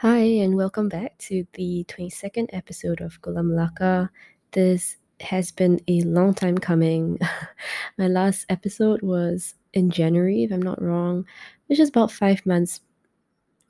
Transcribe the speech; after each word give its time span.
Hi, 0.00 0.16
and 0.16 0.56
welcome 0.56 0.88
back 0.88 1.18
to 1.18 1.46
the 1.52 1.84
22nd 1.88 2.46
episode 2.54 3.02
of 3.02 3.20
Gula 3.20 3.42
Melaka. 3.42 4.08
This 4.52 4.96
has 5.20 5.50
been 5.50 5.78
a 5.88 6.00
long 6.00 6.32
time 6.32 6.56
coming. 6.56 7.18
My 7.98 8.08
last 8.08 8.46
episode 8.48 9.02
was 9.02 9.56
in 9.74 9.90
January, 9.90 10.44
if 10.44 10.52
I'm 10.52 10.62
not 10.62 10.80
wrong, 10.80 11.26
which 11.66 11.78
is 11.78 11.90
about 11.90 12.10
five 12.10 12.46
months 12.46 12.80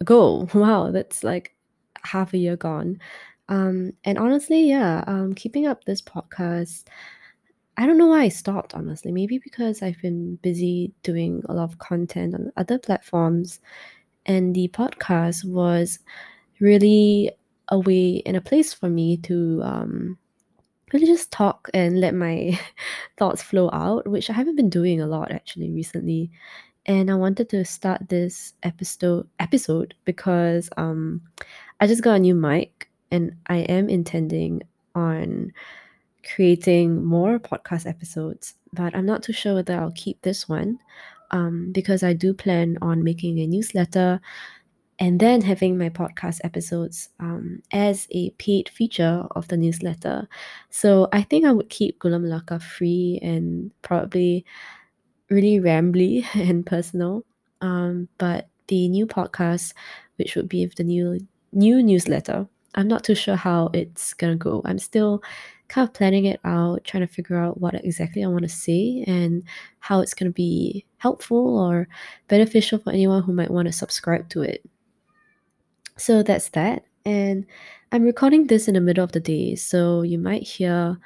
ago. 0.01 0.47
Wow, 0.55 0.93
that's 0.93 1.25
like 1.25 1.53
half 2.05 2.33
a 2.33 2.39
year 2.39 2.57
gone. 2.57 3.01
Um, 3.49 3.95
and 4.05 4.17
honestly, 4.17 4.69
yeah, 4.69 5.03
um, 5.09 5.35
keeping 5.35 5.67
up 5.67 5.83
this 5.83 6.01
podcast, 6.01 6.85
I 7.77 7.87
don't 7.87 7.99
know 7.99 8.07
why 8.07 8.23
I 8.23 8.29
stopped, 8.29 8.77
honestly. 8.77 9.11
Maybe 9.11 9.39
because 9.39 9.83
I've 9.83 10.01
been 10.01 10.37
busy 10.43 10.93
doing 11.03 11.43
a 11.49 11.55
lot 11.55 11.73
of 11.73 11.79
content 11.79 12.37
on 12.37 12.53
other 12.57 12.79
platforms 12.79 13.59
and 14.27 14.55
the 14.55 14.69
podcast 14.69 15.45
was 15.45 15.99
really 16.61 17.31
a 17.69 17.79
way 17.79 18.23
and 18.27 18.37
a 18.37 18.41
place 18.41 18.73
for 18.73 18.89
me 18.89 19.17
to 19.19 19.61
um, 19.65 20.19
really 20.93 21.07
just 21.07 21.31
talk 21.31 21.71
and 21.73 22.01
let 22.01 22.15
my 22.15 22.59
thoughts 23.19 23.43
flow 23.43 23.71
out, 23.73 24.07
which 24.07 24.31
I 24.31 24.33
haven't 24.33 24.57
been 24.57 24.71
doing 24.71 25.01
a 25.01 25.07
lot 25.07 25.31
actually 25.33 25.71
recently. 25.71 26.31
And 26.87 27.11
I 27.11 27.15
wanted 27.15 27.49
to 27.51 27.65
start 27.65 28.09
this 28.09 28.55
episode 28.63 29.29
episode 29.39 29.95
because 30.05 30.71
um, 30.77 31.21
I 31.79 31.87
just 31.87 32.03
got 32.03 32.17
a 32.17 32.19
new 32.19 32.35
mic 32.35 32.89
and 33.11 33.35
I 33.47 33.59
am 33.59 33.89
intending 33.89 34.63
on 34.95 35.53
creating 36.35 37.05
more 37.05 37.39
podcast 37.39 37.87
episodes, 37.87 38.55
but 38.73 38.95
I'm 38.95 39.07
not 39.07 39.23
too 39.23 39.33
sure 39.33 39.55
whether 39.55 39.79
I'll 39.79 39.93
keep 39.93 40.21
this 40.23 40.49
one 40.49 40.79
um, 41.31 41.73
because 41.73 42.03
I 42.03 42.13
do 42.13 42.35
plan 42.35 42.79
on 42.83 43.05
making 43.05 43.39
a 43.39 43.47
newsletter 43.47 44.21
and 45.01 45.19
then 45.19 45.41
having 45.41 45.79
my 45.79 45.89
podcast 45.89 46.41
episodes 46.45 47.09
um, 47.21 47.63
as 47.73 48.07
a 48.11 48.31
paid 48.31 48.69
feature 48.69 49.27
of 49.31 49.49
the 49.49 49.57
newsletter. 49.57 50.29
So 50.69 51.09
I 51.11 51.23
think 51.23 51.47
I 51.47 51.53
would 51.53 51.71
keep 51.71 51.99
Gula 51.99 52.19
Melaka 52.19 52.61
free 52.63 53.19
and 53.23 53.71
probably 53.81 54.45
really 55.31 55.59
rambly 55.59 56.27
and 56.35 56.67
personal. 56.67 57.25
Um, 57.63 58.09
but 58.19 58.49
the 58.69 58.89
new 58.89 59.07
podcast, 59.07 59.73
which 60.17 60.37
would 60.37 60.49
be 60.49 60.67
the 60.67 60.85
new 60.85 61.19
new 61.53 61.83
newsletter, 61.83 62.47
I'm 62.75 62.87
not 62.87 63.03
too 63.03 63.15
sure 63.15 63.37
how 63.37 63.71
it's 63.73 64.15
gonna 64.15 64.37
go. 64.37 64.63
I'm 64.65 64.79
still 64.79 65.23
kind 65.71 65.89
of 65.89 65.95
planning 65.95 66.25
it 66.25 66.41
out, 66.45 66.83
trying 66.85 67.07
to 67.07 67.13
figure 67.13 67.39
out 67.39 67.61
what 67.61 67.75
exactly 67.85 68.25
I 68.25 68.27
want 68.29 68.43
to 68.43 68.49
say 68.49 69.05
and 69.07 69.45
how 69.79 70.01
it's 70.01 70.15
going 70.15 70.31
to 70.31 70.35
be 70.35 70.85
helpful 70.99 71.59
or 71.59 71.89
beneficial 72.27 72.81
for 72.81 72.91
anyone 72.91 73.23
who 73.23 73.33
might 73.33 73.51
want 73.51 73.67
to 73.67 73.73
subscribe 73.73 74.29
to 74.31 74.43
it. 74.43 74.69
So 75.97 76.25
that's 76.25 76.49
that. 76.51 76.85
And 77.05 77.47
I'm 77.93 78.03
recording 78.03 78.49
this 78.49 78.67
in 78.67 78.75
the 78.75 78.81
middle 78.81 79.05
of 79.05 79.13
the 79.13 79.21
day, 79.21 79.55
so 79.55 80.03
you 80.03 80.19
might 80.19 80.43
hear 80.43 80.99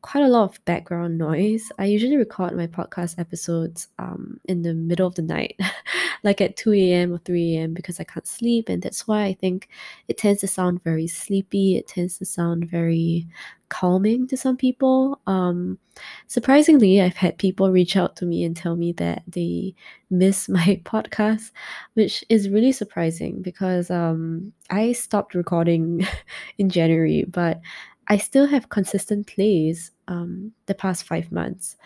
quite 0.00 0.22
a 0.22 0.28
lot 0.28 0.50
of 0.50 0.64
background 0.64 1.18
noise. 1.18 1.72
I 1.78 1.86
usually 1.86 2.16
record 2.16 2.56
my 2.56 2.68
podcast 2.68 3.18
episodes 3.18 3.88
um, 3.98 4.38
in 4.44 4.62
the 4.62 4.74
middle 4.74 5.08
of 5.08 5.16
the 5.16 5.22
night, 5.22 5.58
like 6.24 6.40
at 6.40 6.56
2 6.56 6.72
a.m. 6.72 7.12
or 7.12 7.18
3 7.18 7.56
a.m. 7.56 7.74
because 7.74 8.00
I 8.00 8.04
can't 8.04 8.26
sleep. 8.26 8.68
And 8.68 8.82
that's 8.82 9.06
why 9.06 9.24
I 9.24 9.34
think 9.34 9.68
it 10.08 10.18
tends 10.18 10.40
to 10.40 10.48
sound 10.48 10.82
very 10.82 11.06
sleepy. 11.06 11.76
It 11.76 11.86
tends 11.86 12.18
to 12.18 12.24
sound 12.24 12.68
very 12.68 13.28
calming 13.68 14.26
to 14.28 14.36
some 14.36 14.56
people. 14.56 15.20
Um, 15.26 15.78
surprisingly, 16.26 17.00
I've 17.00 17.16
had 17.16 17.38
people 17.38 17.70
reach 17.70 17.96
out 17.96 18.16
to 18.16 18.24
me 18.24 18.42
and 18.44 18.56
tell 18.56 18.76
me 18.76 18.92
that 18.92 19.22
they 19.28 19.74
miss 20.10 20.48
my 20.58 20.80
podcast, 20.84 21.52
which 21.94 22.24
is 22.28 22.48
really 22.48 22.72
surprising 22.72 23.42
because 23.42 23.90
um, 23.90 24.52
I 24.70 24.92
stopped 24.92 25.34
recording 25.34 26.06
in 26.58 26.70
January, 26.70 27.24
but 27.28 27.60
I 28.08 28.18
still 28.18 28.46
have 28.46 28.68
consistent 28.68 29.26
plays 29.26 29.90
um, 30.08 30.52
the 30.66 30.74
past 30.74 31.04
five 31.04 31.32
months, 31.32 31.76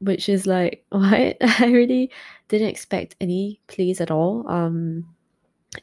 which 0.00 0.28
is 0.28 0.46
like, 0.46 0.84
what? 0.90 1.36
I 1.40 1.66
really 1.66 2.10
didn't 2.48 2.68
expect 2.68 3.16
any 3.20 3.60
plays 3.68 4.00
at 4.00 4.10
all. 4.10 4.48
Um, 4.48 5.06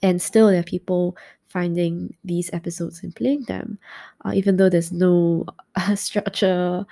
and 0.02 0.22
still, 0.22 0.48
there 0.48 0.60
are 0.60 0.64
people 0.64 1.18
finding 1.48 2.16
these 2.24 2.50
episodes 2.54 3.02
and 3.04 3.16
playing 3.16 3.44
them, 3.44 3.80
uh, 4.26 4.32
even 4.34 4.58
though 4.58 4.70
there's 4.70 4.92
no 4.92 5.46
uh, 5.76 5.96
structure 5.96 6.86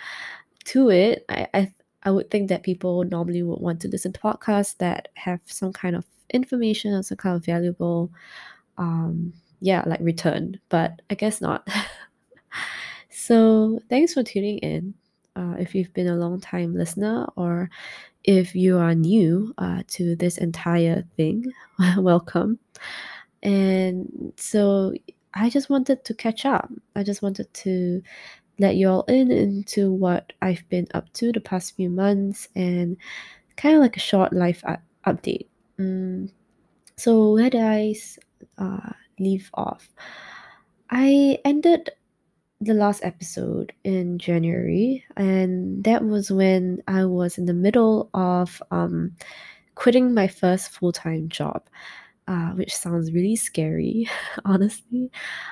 to 0.65 0.89
it. 0.89 1.25
I, 1.29 1.47
I 1.53 1.73
I 2.03 2.11
would 2.11 2.29
think 2.29 2.49
that 2.49 2.63
people 2.63 3.03
normally 3.03 3.41
would 3.41 3.59
want 3.59 3.81
to 3.81 3.87
listen 3.87 4.13
to 4.13 4.19
podcasts 4.19 4.77
that 4.77 5.09
have 5.15 5.39
some 5.45 5.73
kind 5.73 5.95
of 5.95 6.05
information 6.29 6.93
or 6.93 7.01
some 7.01 7.17
kind 7.17 7.35
of 7.35 7.43
valuable, 7.43 8.11
um, 8.77 9.33
yeah, 9.59 9.83
like 9.87 9.99
return. 10.01 10.59
But 10.69 11.01
I 11.09 11.15
guess 11.15 11.41
not. 11.41 11.67
so 13.09 13.79
thanks 13.89 14.13
for 14.13 14.23
tuning 14.23 14.59
in. 14.59 14.93
Uh, 15.35 15.55
if 15.59 15.75
you've 15.75 15.93
been 15.93 16.07
a 16.07 16.15
long 16.15 16.39
time 16.39 16.73
listener 16.75 17.27
or 17.35 17.69
if 18.23 18.55
you 18.55 18.77
are 18.77 18.95
new 18.95 19.53
uh, 19.57 19.83
to 19.87 20.15
this 20.15 20.37
entire 20.37 21.03
thing, 21.17 21.45
welcome. 21.97 22.57
And 23.43 24.33
so 24.37 24.93
I 25.33 25.49
just 25.49 25.69
wanted 25.69 26.03
to 26.05 26.13
catch 26.13 26.45
up. 26.45 26.69
I 26.95 27.03
just 27.03 27.21
wanted 27.21 27.53
to 27.53 28.01
let 28.57 28.75
you 28.75 28.89
all 28.89 29.03
in 29.03 29.31
into 29.31 29.91
what 29.91 30.31
I've 30.41 30.67
been 30.69 30.87
up 30.93 31.11
to 31.13 31.31
the 31.31 31.41
past 31.41 31.75
few 31.75 31.89
months 31.89 32.47
and 32.55 32.97
kind 33.57 33.75
of 33.75 33.81
like 33.81 33.97
a 33.97 33.99
short 33.99 34.33
life 34.33 34.63
update. 35.05 35.47
Mm, 35.77 36.31
so, 36.97 37.33
where 37.33 37.49
did 37.49 37.61
I 37.61 37.93
uh, 38.57 38.91
leave 39.19 39.49
off? 39.53 39.89
I 40.89 41.39
ended 41.43 41.89
the 42.61 42.73
last 42.73 43.03
episode 43.03 43.73
in 43.83 44.17
January, 44.17 45.03
and 45.17 45.83
that 45.83 46.03
was 46.05 46.31
when 46.31 46.81
I 46.87 47.05
was 47.05 47.37
in 47.37 47.45
the 47.45 47.53
middle 47.53 48.09
of 48.13 48.61
um, 48.71 49.15
quitting 49.75 50.13
my 50.13 50.27
first 50.27 50.69
full 50.71 50.91
time 50.91 51.29
job 51.29 51.67
uh, 52.27 52.51
which 52.51 52.75
sounds 52.75 53.11
really 53.13 53.35
scary, 53.35 54.09
honestly. 54.45 55.11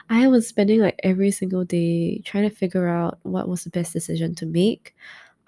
I 0.09 0.27
was 0.27 0.47
spending 0.47 0.79
like 0.79 0.99
every 1.03 1.31
single 1.31 1.65
day 1.65 2.19
trying 2.25 2.49
to 2.49 2.55
figure 2.55 2.87
out 2.87 3.19
what 3.23 3.47
was 3.47 3.63
the 3.63 3.69
best 3.69 3.93
decision 3.93 4.35
to 4.35 4.45
make. 4.45 4.95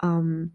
Um, 0.00 0.52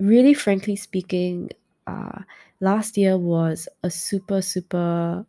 really, 0.00 0.34
frankly 0.34 0.76
speaking, 0.76 1.50
uh, 1.86 2.20
last 2.60 2.96
year 2.96 3.16
was 3.18 3.68
a 3.82 3.90
super, 3.90 4.42
super 4.42 5.24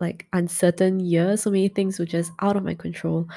like 0.00 0.26
uncertain 0.32 1.00
year. 1.00 1.36
So 1.36 1.50
many 1.50 1.68
things 1.68 1.98
were 1.98 2.06
just 2.06 2.32
out 2.40 2.56
of 2.56 2.64
my 2.64 2.74
control. 2.74 3.28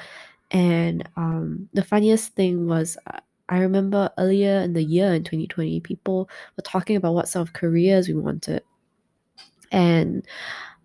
And 0.50 1.08
um, 1.16 1.68
the 1.74 1.84
funniest 1.84 2.34
thing 2.34 2.66
was, 2.66 2.96
uh, 3.06 3.20
I 3.48 3.58
remember 3.60 4.10
earlier 4.18 4.60
in 4.60 4.72
the 4.74 4.82
year 4.82 5.12
in 5.14 5.24
2020, 5.24 5.80
people 5.80 6.28
were 6.56 6.62
talking 6.62 6.96
about 6.96 7.14
what 7.14 7.28
sort 7.28 7.48
of 7.48 7.54
careers 7.54 8.08
we 8.08 8.14
wanted 8.14 8.62
and 9.70 10.24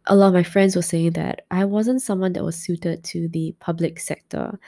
a 0.07 0.15
lot 0.15 0.29
of 0.29 0.33
my 0.33 0.43
friends 0.43 0.75
were 0.75 0.81
saying 0.81 1.11
that 1.13 1.45
I 1.51 1.65
wasn't 1.65 2.01
someone 2.01 2.33
that 2.33 2.43
was 2.45 2.57
suited 2.57 3.03
to 3.05 3.27
the 3.29 3.55
public 3.59 3.99
sector. 3.99 4.59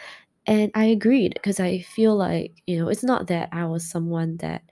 And 0.47 0.71
I 0.75 0.85
agreed 0.85 1.33
because 1.35 1.59
I 1.59 1.81
feel 1.81 2.15
like, 2.15 2.53
you 2.67 2.79
know, 2.79 2.89
it's 2.89 3.03
not 3.03 3.27
that 3.27 3.49
I 3.51 3.65
was 3.65 3.89
someone 3.89 4.37
that 4.37 4.63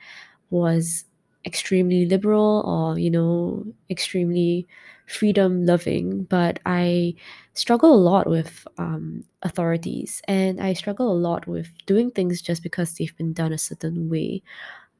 was 0.51 1.05
extremely 1.45 2.05
liberal 2.07 2.63
or, 2.67 2.99
you 2.99 3.11
know, 3.11 3.65
extremely 3.89 4.67
freedom 5.07 5.65
loving, 5.65 6.23
but 6.23 6.59
I 6.65 7.15
struggle 7.53 7.93
a 7.93 7.95
lot 7.95 8.27
with 8.27 8.67
um, 8.77 9.23
authorities 9.43 10.21
and 10.27 10.61
I 10.61 10.73
struggle 10.73 11.11
a 11.11 11.13
lot 11.13 11.47
with 11.47 11.69
doing 11.85 12.11
things 12.11 12.41
just 12.41 12.63
because 12.63 12.93
they've 12.93 13.15
been 13.17 13.33
done 13.33 13.53
a 13.53 13.57
certain 13.57 14.09
way. 14.09 14.41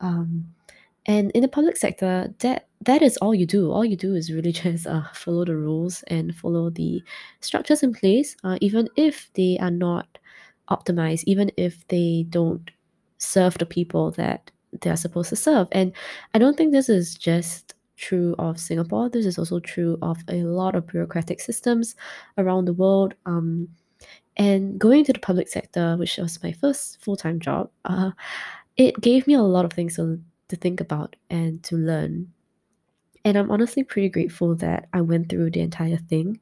Um, 0.02 0.54
and 1.06 1.32
in 1.32 1.42
the 1.42 1.48
public 1.48 1.78
sector, 1.78 2.34
that 2.40 2.68
that 2.82 3.02
is 3.02 3.18
all 3.18 3.34
you 3.34 3.46
do. 3.46 3.72
All 3.72 3.86
you 3.86 3.96
do 3.96 4.16
is 4.16 4.32
really 4.32 4.52
just 4.64 4.88
uh, 4.88 5.04
follow 5.14 5.46
the 5.46 5.56
rules 5.56 6.04
and 6.04 6.36
follow 6.36 6.70
the 6.70 7.04
structures 7.42 7.84
in 7.84 7.94
place, 7.94 8.36
uh, 8.44 8.58
even 8.62 8.90
if 8.96 9.30
they 9.34 9.58
are 9.60 9.72
not 9.72 10.18
optimized, 10.70 11.24
even 11.26 11.52
if 11.58 11.86
they 11.88 12.26
don't 12.30 12.72
serve 13.18 13.58
the 13.58 13.66
people 13.66 14.12
that 14.12 14.52
they 14.82 14.90
are 14.90 14.98
supposed 14.98 15.30
to 15.30 15.36
serve. 15.36 15.68
And 15.72 15.94
I 16.34 16.40
don't 16.40 16.58
think 16.58 16.72
this 16.72 16.90
is 16.90 17.16
just 17.16 17.74
true 18.04 18.36
of 18.38 18.60
Singapore. 18.60 19.10
This 19.10 19.26
is 19.26 19.40
also 19.40 19.60
true 19.60 19.98
of 20.02 20.18
a 20.28 20.44
lot 20.44 20.76
of 20.76 20.88
bureaucratic 20.88 21.40
systems 21.40 21.96
around 22.38 22.66
the 22.66 22.74
world. 22.74 23.14
Um, 23.26 23.70
and 24.36 24.80
going 24.80 25.06
to 25.06 25.14
the 25.14 25.20
public 25.20 25.48
sector, 25.48 25.96
which 25.98 26.18
was 26.18 26.42
my 26.44 26.52
first 26.52 27.02
full 27.02 27.16
time 27.16 27.40
job, 27.40 27.70
uh, 27.86 28.12
it 28.76 29.00
gave 29.00 29.28
me 29.28 29.36
a 29.36 29.42
lot 29.42 29.66
of 29.66 29.74
things 29.74 29.96
to 29.96 30.20
to 30.50 30.56
think 30.58 30.82
about 30.82 31.16
and 31.30 31.64
to 31.64 31.78
learn. 31.78 32.28
And 33.26 33.38
I'm 33.38 33.52
honestly 33.52 33.84
pretty 33.84 34.10
grateful 34.10 34.56
that 34.56 34.90
I 34.92 35.02
went 35.02 35.30
through 35.30 35.52
the 35.52 35.62
entire 35.62 35.98
thing. 35.98 36.40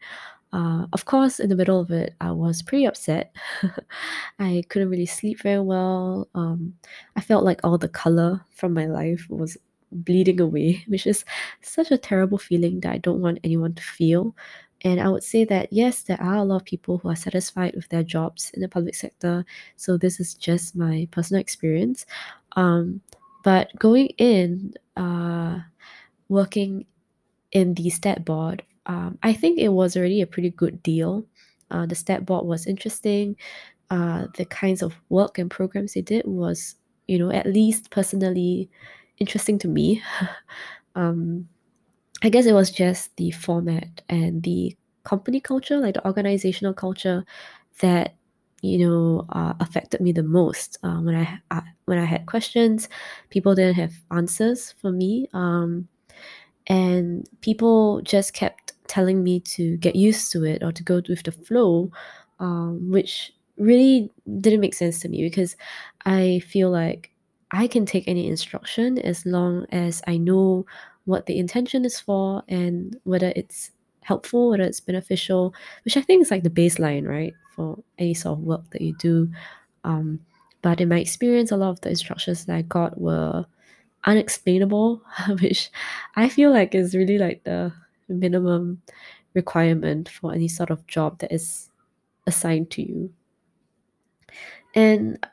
Uh, 0.53 0.85
of 0.91 1.05
course, 1.05 1.39
in 1.39 1.49
the 1.49 1.55
middle 1.55 1.79
of 1.79 1.91
it, 1.91 2.15
I 2.19 2.31
was 2.31 2.61
pretty 2.61 2.85
upset. 2.85 3.33
I 4.39 4.63
couldn't 4.67 4.89
really 4.89 5.05
sleep 5.05 5.41
very 5.41 5.61
well. 5.61 6.27
Um, 6.35 6.73
I 7.15 7.21
felt 7.21 7.45
like 7.45 7.61
all 7.63 7.77
the 7.77 7.87
color 7.87 8.43
from 8.55 8.73
my 8.73 8.87
life 8.87 9.27
was 9.29 9.57
bleeding 9.91 10.39
away, 10.41 10.83
which 10.87 11.07
is 11.07 11.25
such 11.61 11.91
a 11.91 11.97
terrible 11.97 12.37
feeling 12.37 12.79
that 12.81 12.93
I 12.93 12.97
don't 12.97 13.21
want 13.21 13.39
anyone 13.43 13.73
to 13.75 13.83
feel. 13.83 14.35
and 14.83 14.99
I 14.99 15.09
would 15.09 15.23
say 15.23 15.43
that 15.45 15.71
yes, 15.71 16.03
there 16.03 16.21
are 16.21 16.35
a 16.37 16.43
lot 16.43 16.61
of 16.61 16.65
people 16.65 16.97
who 16.97 17.09
are 17.09 17.15
satisfied 17.15 17.75
with 17.75 17.89
their 17.89 18.03
jobs 18.03 18.51
in 18.55 18.61
the 18.61 18.67
public 18.67 18.95
sector. 18.95 19.45
So 19.77 19.97
this 19.97 20.19
is 20.19 20.33
just 20.33 20.75
my 20.75 21.07
personal 21.11 21.39
experience. 21.41 22.05
Um, 22.55 23.01
but 23.43 23.69
going 23.79 24.07
in, 24.17 24.73
uh, 24.97 25.59
working 26.29 26.85
in 27.51 27.73
the 27.75 27.89
stat 27.89 28.25
board, 28.25 28.63
um, 28.85 29.17
I 29.23 29.33
think 29.33 29.59
it 29.59 29.69
was 29.69 29.95
already 29.95 30.21
a 30.21 30.27
pretty 30.27 30.49
good 30.49 30.81
deal. 30.83 31.25
Uh, 31.69 31.85
the 31.85 31.95
stat 31.95 32.25
board 32.25 32.45
was 32.45 32.67
interesting. 32.67 33.35
Uh, 33.89 34.27
the 34.37 34.45
kinds 34.45 34.81
of 34.81 34.95
work 35.09 35.37
and 35.37 35.51
programs 35.51 35.93
they 35.93 36.01
did 36.01 36.25
was, 36.25 36.75
you 37.07 37.19
know, 37.19 37.31
at 37.31 37.45
least 37.45 37.91
personally 37.91 38.69
interesting 39.17 39.59
to 39.59 39.67
me. 39.67 40.01
um, 40.95 41.47
I 42.23 42.29
guess 42.29 42.45
it 42.45 42.53
was 42.53 42.71
just 42.71 43.15
the 43.17 43.31
format 43.31 44.01
and 44.09 44.43
the 44.43 44.75
company 45.03 45.39
culture, 45.39 45.77
like 45.79 45.95
the 45.95 46.05
organizational 46.05 46.73
culture, 46.73 47.25
that 47.81 48.15
you 48.61 48.77
know 48.77 49.25
uh, 49.29 49.53
affected 49.59 50.01
me 50.01 50.11
the 50.11 50.23
most. 50.23 50.77
Uh, 50.83 50.99
when 51.01 51.15
I 51.15 51.39
uh, 51.51 51.61
when 51.85 51.97
I 51.97 52.05
had 52.05 52.25
questions, 52.27 52.89
people 53.29 53.55
didn't 53.55 53.75
have 53.75 53.93
answers 54.11 54.73
for 54.81 54.91
me, 54.91 55.27
um, 55.33 55.87
and 56.67 57.27
people 57.41 58.01
just 58.03 58.33
kept 58.33 58.73
telling 58.87 59.23
me 59.23 59.39
to 59.39 59.77
get 59.77 59.95
used 59.95 60.31
to 60.33 60.43
it 60.45 60.63
or 60.63 60.71
to 60.71 60.83
go 60.83 61.01
with 61.09 61.23
the 61.23 61.31
flow, 61.31 61.91
um, 62.39 62.89
which 62.91 63.33
really 63.57 64.11
didn't 64.39 64.59
make 64.61 64.73
sense 64.73 64.99
to 65.01 65.09
me 65.09 65.23
because 65.23 65.55
I 66.05 66.41
feel 66.47 66.69
like 66.71 67.10
I 67.51 67.67
can 67.67 67.85
take 67.85 68.07
any 68.07 68.27
instruction 68.27 68.97
as 68.99 69.25
long 69.25 69.65
as 69.71 70.01
I 70.07 70.17
know 70.17 70.65
what 71.05 71.25
the 71.25 71.37
intention 71.37 71.83
is 71.85 71.99
for 71.99 72.43
and 72.47 72.97
whether 73.03 73.33
it's 73.35 73.71
helpful, 74.01 74.49
whether 74.49 74.63
it's 74.63 74.79
beneficial, 74.79 75.53
which 75.83 75.97
I 75.97 76.01
think 76.01 76.21
is 76.21 76.31
like 76.31 76.43
the 76.43 76.49
baseline, 76.49 77.07
right, 77.07 77.33
for 77.55 77.77
any 77.97 78.13
sort 78.13 78.39
of 78.39 78.43
work 78.43 78.69
that 78.71 78.81
you 78.81 78.95
do. 78.97 79.29
Um, 79.83 80.19
but 80.61 80.79
in 80.79 80.89
my 80.89 80.99
experience, 80.99 81.51
a 81.51 81.57
lot 81.57 81.71
of 81.71 81.81
the 81.81 81.89
instructions 81.89 82.45
that 82.45 82.55
I 82.55 82.61
got 82.61 82.99
were 82.99 83.45
unexplainable, 84.05 85.01
which 85.41 85.69
I 86.15 86.29
feel 86.29 86.51
like 86.51 86.73
is 86.75 86.95
really 86.95 87.17
like 87.17 87.43
the 87.43 87.73
minimum 88.07 88.81
requirement 89.33 90.09
for 90.09 90.33
any 90.33 90.47
sort 90.47 90.69
of 90.69 90.85
job 90.87 91.19
that 91.19 91.33
is 91.33 91.69
assigned 92.27 92.69
to 92.71 92.81
you. 92.81 93.13
And 94.75 95.25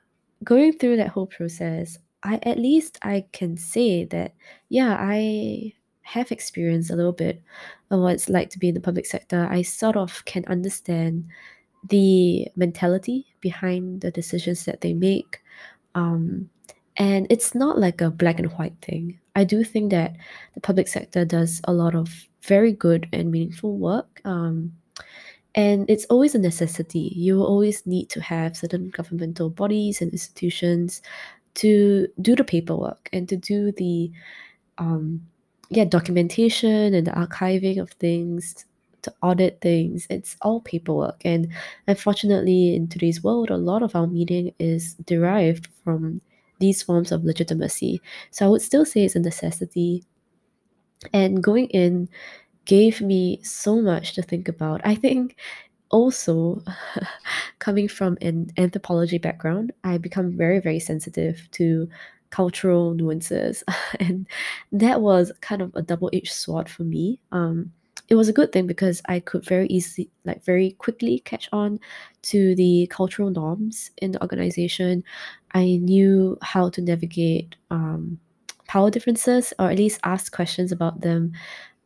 going 0.44 0.72
through 0.72 0.96
that 0.96 1.08
whole 1.08 1.26
process, 1.26 1.98
I 2.28 2.38
at 2.42 2.58
least 2.58 2.98
I 3.02 3.24
can 3.32 3.56
say 3.56 4.04
that 4.06 4.34
yeah, 4.68 4.96
I 5.00 5.72
have 6.02 6.30
experienced 6.30 6.90
a 6.90 6.96
little 6.96 7.12
bit 7.12 7.42
of 7.90 8.00
what 8.00 8.14
it's 8.14 8.28
like 8.28 8.50
to 8.50 8.58
be 8.58 8.68
in 8.68 8.74
the 8.74 8.80
public 8.80 9.06
sector. 9.06 9.48
I 9.50 9.62
sort 9.62 9.96
of 9.96 10.24
can 10.26 10.44
understand 10.46 11.24
the 11.88 12.48
mentality 12.56 13.26
behind 13.40 14.02
the 14.02 14.10
decisions 14.10 14.64
that 14.64 14.80
they 14.80 14.92
make. 14.92 15.40
Um, 15.94 16.50
and 16.96 17.26
it's 17.30 17.54
not 17.54 17.78
like 17.78 18.00
a 18.00 18.10
black 18.10 18.38
and 18.38 18.52
white 18.52 18.76
thing. 18.82 19.18
I 19.36 19.44
do 19.44 19.64
think 19.64 19.90
that 19.92 20.16
the 20.54 20.60
public 20.60 20.88
sector 20.88 21.24
does 21.24 21.60
a 21.64 21.72
lot 21.72 21.94
of 21.94 22.10
very 22.42 22.72
good 22.72 23.08
and 23.12 23.30
meaningful 23.30 23.78
work. 23.78 24.20
Um, 24.24 24.72
and 25.54 25.88
it's 25.88 26.04
always 26.06 26.34
a 26.34 26.38
necessity. 26.38 27.12
You 27.16 27.36
will 27.36 27.46
always 27.46 27.86
need 27.86 28.10
to 28.10 28.20
have 28.20 28.56
certain 28.56 28.90
governmental 28.90 29.50
bodies 29.50 30.00
and 30.00 30.12
institutions 30.12 31.02
to 31.58 32.06
do 32.20 32.36
the 32.36 32.44
paperwork 32.44 33.08
and 33.12 33.28
to 33.28 33.36
do 33.36 33.72
the 33.72 34.10
um, 34.78 35.20
yeah 35.70 35.84
documentation 35.84 36.94
and 36.94 37.06
the 37.06 37.10
archiving 37.10 37.80
of 37.80 37.90
things 37.90 38.64
to 39.02 39.14
audit 39.22 39.60
things. 39.60 40.06
It's 40.10 40.36
all 40.42 40.60
paperwork. 40.60 41.20
And 41.24 41.48
unfortunately 41.86 42.74
in 42.74 42.88
today's 42.88 43.22
world 43.22 43.50
a 43.50 43.56
lot 43.56 43.82
of 43.82 43.94
our 43.94 44.06
meaning 44.06 44.52
is 44.58 44.94
derived 45.06 45.68
from 45.84 46.20
these 46.60 46.82
forms 46.82 47.12
of 47.12 47.24
legitimacy. 47.24 48.00
So 48.30 48.46
i 48.46 48.48
would 48.48 48.62
still 48.62 48.84
say 48.84 49.04
it's 49.04 49.16
a 49.16 49.20
necessity. 49.20 50.04
And 51.12 51.42
going 51.42 51.66
in 51.66 52.08
gave 52.64 53.00
me 53.00 53.40
so 53.42 53.80
much 53.80 54.14
to 54.14 54.22
think 54.22 54.48
about. 54.48 54.80
I 54.84 54.94
think 54.94 55.36
also 55.90 56.62
coming 57.58 57.88
from 57.88 58.16
an 58.20 58.50
anthropology 58.58 59.18
background 59.18 59.72
i 59.84 59.98
become 59.98 60.36
very 60.36 60.60
very 60.60 60.78
sensitive 60.80 61.48
to 61.52 61.88
cultural 62.30 62.94
nuances. 62.94 63.64
And 64.00 64.26
that 64.72 65.00
was 65.00 65.32
kind 65.40 65.62
of 65.62 65.74
a 65.74 65.82
double-edged 65.82 66.32
sword 66.32 66.68
for 66.68 66.84
me. 66.84 67.20
Um 67.32 67.72
it 68.08 68.14
was 68.14 68.28
a 68.28 68.32
good 68.32 68.52
thing 68.52 68.66
because 68.66 69.02
i 69.06 69.20
could 69.20 69.44
very 69.44 69.66
easily 69.66 70.10
like 70.24 70.42
very 70.42 70.70
quickly 70.78 71.18
catch 71.26 71.46
on 71.52 71.78
to 72.22 72.54
the 72.54 72.86
cultural 72.90 73.30
norms 73.30 73.90
in 73.98 74.12
the 74.12 74.22
organization. 74.22 75.04
I 75.52 75.76
knew 75.76 76.38
how 76.42 76.70
to 76.70 76.80
navigate 76.80 77.56
um 77.70 78.18
power 78.66 78.90
differences 78.90 79.52
or 79.58 79.70
at 79.70 79.78
least 79.78 80.00
ask 80.04 80.32
questions 80.32 80.72
about 80.72 81.00
them. 81.00 81.32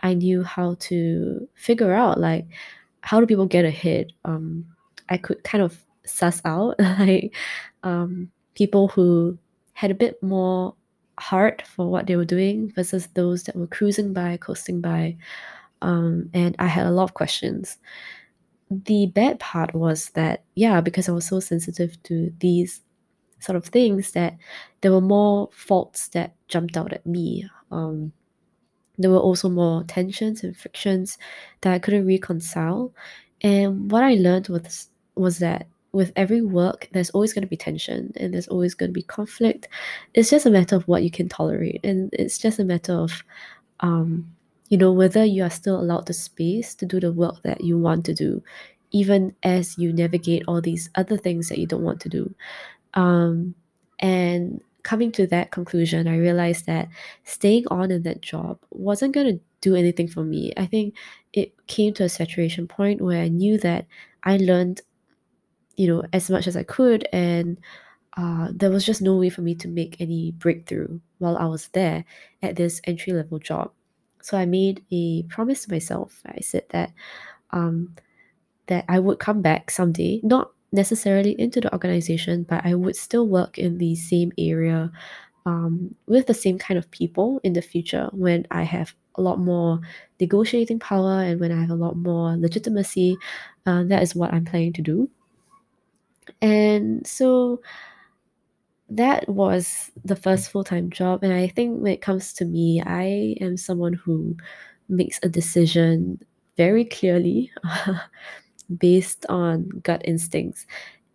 I 0.00 0.14
knew 0.14 0.42
how 0.42 0.74
to 0.90 1.48
figure 1.54 1.92
out 1.92 2.18
like 2.18 2.46
how 3.02 3.20
do 3.20 3.26
people 3.26 3.46
get 3.46 3.64
ahead? 3.64 4.12
Um 4.24 4.66
i 5.08 5.16
could 5.16 5.42
kind 5.44 5.62
of 5.62 5.84
suss 6.06 6.40
out 6.44 6.76
like 6.98 7.34
um 7.82 8.30
people 8.54 8.88
who 8.88 9.36
had 9.74 9.90
a 9.90 9.94
bit 9.94 10.22
more 10.22 10.74
heart 11.18 11.62
for 11.66 11.88
what 11.90 12.06
they 12.06 12.16
were 12.16 12.24
doing 12.24 12.70
versus 12.74 13.08
those 13.14 13.42
that 13.44 13.56
were 13.56 13.66
cruising 13.66 14.12
by 14.12 14.36
coasting 14.38 14.80
by. 14.80 15.16
Um 15.82 16.30
and 16.34 16.56
i 16.58 16.66
had 16.66 16.86
a 16.86 16.90
lot 16.90 17.04
of 17.04 17.14
questions. 17.14 17.78
The 18.70 19.06
bad 19.06 19.38
part 19.40 19.74
was 19.74 20.10
that 20.10 20.44
yeah 20.54 20.80
because 20.80 21.08
i 21.08 21.12
was 21.12 21.26
so 21.26 21.40
sensitive 21.40 22.02
to 22.04 22.32
these 22.40 22.80
sort 23.40 23.56
of 23.56 23.66
things 23.66 24.12
that 24.12 24.36
there 24.80 24.92
were 24.92 25.00
more 25.00 25.48
faults 25.52 26.08
that 26.08 26.34
jumped 26.48 26.76
out 26.76 26.92
at 26.92 27.04
me. 27.06 27.48
Um 27.70 28.12
there 29.02 29.10
were 29.10 29.18
also 29.18 29.48
more 29.48 29.84
tensions 29.84 30.42
and 30.44 30.56
frictions 30.56 31.18
that 31.62 31.72
I 31.72 31.78
couldn't 31.78 32.06
reconcile. 32.06 32.92
And 33.42 33.90
what 33.90 34.02
I 34.04 34.14
learned 34.14 34.48
was 34.48 34.88
was 35.14 35.38
that 35.38 35.66
with 35.92 36.12
every 36.16 36.40
work, 36.40 36.88
there's 36.92 37.10
always 37.10 37.34
going 37.34 37.42
to 37.42 37.48
be 37.48 37.56
tension 37.56 38.12
and 38.16 38.32
there's 38.32 38.48
always 38.48 38.74
going 38.74 38.88
to 38.88 38.94
be 38.94 39.02
conflict. 39.02 39.68
It's 40.14 40.30
just 40.30 40.46
a 40.46 40.50
matter 40.50 40.74
of 40.74 40.88
what 40.88 41.02
you 41.02 41.10
can 41.10 41.28
tolerate, 41.28 41.80
and 41.84 42.10
it's 42.14 42.38
just 42.38 42.58
a 42.58 42.64
matter 42.64 42.94
of, 42.94 43.22
um, 43.80 44.32
you 44.68 44.78
know, 44.78 44.92
whether 44.92 45.24
you 45.24 45.44
are 45.44 45.50
still 45.50 45.78
allowed 45.78 46.06
the 46.06 46.14
space 46.14 46.74
to 46.76 46.86
do 46.86 46.98
the 46.98 47.12
work 47.12 47.42
that 47.42 47.62
you 47.62 47.78
want 47.78 48.06
to 48.06 48.14
do, 48.14 48.42
even 48.90 49.34
as 49.42 49.76
you 49.76 49.92
navigate 49.92 50.44
all 50.48 50.60
these 50.60 50.88
other 50.94 51.16
things 51.18 51.48
that 51.48 51.58
you 51.58 51.66
don't 51.66 51.82
want 51.82 52.00
to 52.00 52.08
do. 52.08 52.34
Um, 52.94 53.54
and 53.98 54.62
coming 54.82 55.12
to 55.12 55.26
that 55.28 55.50
conclusion, 55.50 56.08
I 56.08 56.16
realized 56.18 56.66
that 56.66 56.88
staying 57.24 57.64
on 57.70 57.90
in 57.90 58.02
that 58.02 58.20
job 58.20 58.58
wasn't 58.70 59.14
going 59.14 59.26
to 59.26 59.40
do 59.60 59.76
anything 59.76 60.08
for 60.08 60.24
me. 60.24 60.52
I 60.56 60.66
think 60.66 60.94
it 61.32 61.54
came 61.66 61.94
to 61.94 62.04
a 62.04 62.08
saturation 62.08 62.66
point 62.66 63.00
where 63.00 63.22
I 63.22 63.28
knew 63.28 63.58
that 63.58 63.86
I 64.24 64.36
learned, 64.38 64.80
you 65.76 65.86
know, 65.86 66.02
as 66.12 66.30
much 66.30 66.46
as 66.46 66.56
I 66.56 66.62
could, 66.64 67.06
and 67.12 67.58
uh, 68.16 68.48
there 68.52 68.70
was 68.70 68.84
just 68.84 69.02
no 69.02 69.16
way 69.16 69.30
for 69.30 69.40
me 69.40 69.54
to 69.56 69.68
make 69.68 70.00
any 70.00 70.32
breakthrough 70.32 71.00
while 71.18 71.36
I 71.38 71.46
was 71.46 71.68
there 71.68 72.04
at 72.42 72.56
this 72.56 72.80
entry 72.84 73.12
level 73.12 73.38
job. 73.38 73.70
So 74.22 74.36
I 74.36 74.44
made 74.46 74.84
a 74.92 75.22
promise 75.24 75.64
to 75.64 75.72
myself. 75.72 76.20
I 76.26 76.40
said 76.40 76.64
that 76.70 76.92
um, 77.50 77.94
that 78.66 78.84
I 78.88 78.98
would 78.98 79.18
come 79.18 79.42
back 79.42 79.70
someday, 79.70 80.20
not 80.22 80.52
necessarily 80.72 81.38
into 81.40 81.60
the 81.60 81.72
organization, 81.72 82.44
but 82.44 82.64
I 82.64 82.74
would 82.74 82.96
still 82.96 83.28
work 83.28 83.58
in 83.58 83.78
the 83.78 83.94
same 83.94 84.32
area 84.38 84.90
um, 85.46 85.94
with 86.06 86.26
the 86.26 86.34
same 86.34 86.58
kind 86.58 86.78
of 86.78 86.90
people 86.90 87.40
in 87.44 87.52
the 87.54 87.62
future 87.62 88.08
when 88.12 88.46
I 88.50 88.62
have 88.62 88.94
a 89.16 89.22
lot 89.22 89.38
more 89.40 89.80
negotiating 90.20 90.78
power 90.78 91.22
and 91.22 91.40
when 91.40 91.52
I 91.52 91.60
have 91.60 91.70
a 91.70 91.74
lot 91.74 91.96
more 91.96 92.36
legitimacy. 92.36 93.16
Uh, 93.66 93.84
that 93.84 94.02
is 94.02 94.14
what 94.14 94.32
I'm 94.32 94.44
planning 94.44 94.72
to 94.74 94.82
do. 94.82 95.10
And 96.40 97.06
so 97.06 97.60
that 98.88 99.28
was 99.28 99.90
the 100.04 100.16
first 100.16 100.50
full 100.50 100.64
time 100.64 100.90
job. 100.90 101.22
And 101.22 101.32
I 101.32 101.48
think 101.48 101.80
when 101.80 101.92
it 101.92 102.02
comes 102.02 102.32
to 102.34 102.44
me, 102.44 102.82
I 102.84 103.36
am 103.40 103.56
someone 103.56 103.94
who 103.94 104.36
makes 104.88 105.18
a 105.22 105.28
decision 105.28 106.20
very 106.56 106.84
clearly 106.84 107.50
based 108.76 109.26
on 109.28 109.68
gut 109.82 110.02
instincts. 110.04 110.66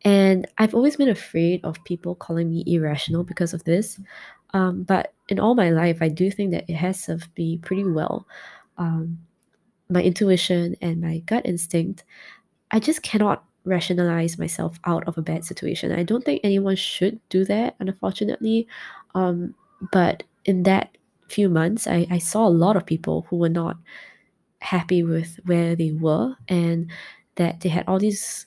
And 0.03 0.47
I've 0.57 0.75
always 0.75 0.95
been 0.95 1.09
afraid 1.09 1.63
of 1.63 1.83
people 1.83 2.15
calling 2.15 2.49
me 2.49 2.63
irrational 2.65 3.23
because 3.23 3.53
of 3.53 3.63
this. 3.63 3.99
Um, 4.53 4.83
but 4.83 5.13
in 5.29 5.39
all 5.39 5.55
my 5.55 5.71
life, 5.71 5.97
I 6.01 6.07
do 6.07 6.31
think 6.31 6.51
that 6.51 6.69
it 6.69 6.75
has 6.75 6.99
served 6.99 7.29
me 7.37 7.57
pretty 7.57 7.83
well. 7.83 8.25
Um, 8.77 9.19
my 9.89 10.01
intuition 10.01 10.75
and 10.81 11.01
my 11.01 11.19
gut 11.19 11.45
instinct, 11.45 12.03
I 12.71 12.79
just 12.79 13.01
cannot 13.03 13.43
rationalize 13.65 14.37
myself 14.37 14.79
out 14.85 15.05
of 15.07 15.17
a 15.17 15.21
bad 15.21 15.43
situation. 15.43 15.91
I 15.91 16.03
don't 16.03 16.23
think 16.23 16.41
anyone 16.43 16.75
should 16.75 17.19
do 17.29 17.43
that, 17.45 17.75
unfortunately. 17.79 18.67
Um, 19.13 19.53
but 19.91 20.23
in 20.45 20.63
that 20.63 20.97
few 21.29 21.49
months, 21.49 21.87
I, 21.87 22.07
I 22.09 22.17
saw 22.17 22.47
a 22.47 22.49
lot 22.49 22.77
of 22.77 22.85
people 22.85 23.25
who 23.29 23.37
were 23.37 23.49
not 23.49 23.77
happy 24.59 25.03
with 25.03 25.39
where 25.45 25.75
they 25.75 25.91
were 25.91 26.35
and 26.47 26.89
that 27.37 27.61
they 27.61 27.69
had 27.69 27.85
all 27.87 27.99
these 27.99 28.45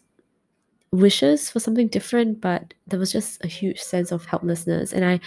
wishes 0.93 1.49
for 1.49 1.61
something 1.61 1.87
different 1.87 2.41
but 2.41 2.75
there 2.89 2.99
was 2.99 3.13
just 3.13 3.43
a 3.45 3.47
huge 3.47 3.81
sense 3.81 4.11
of 4.11 4.25
helplessness. 4.27 4.93
And 4.93 5.05
i 5.05 5.21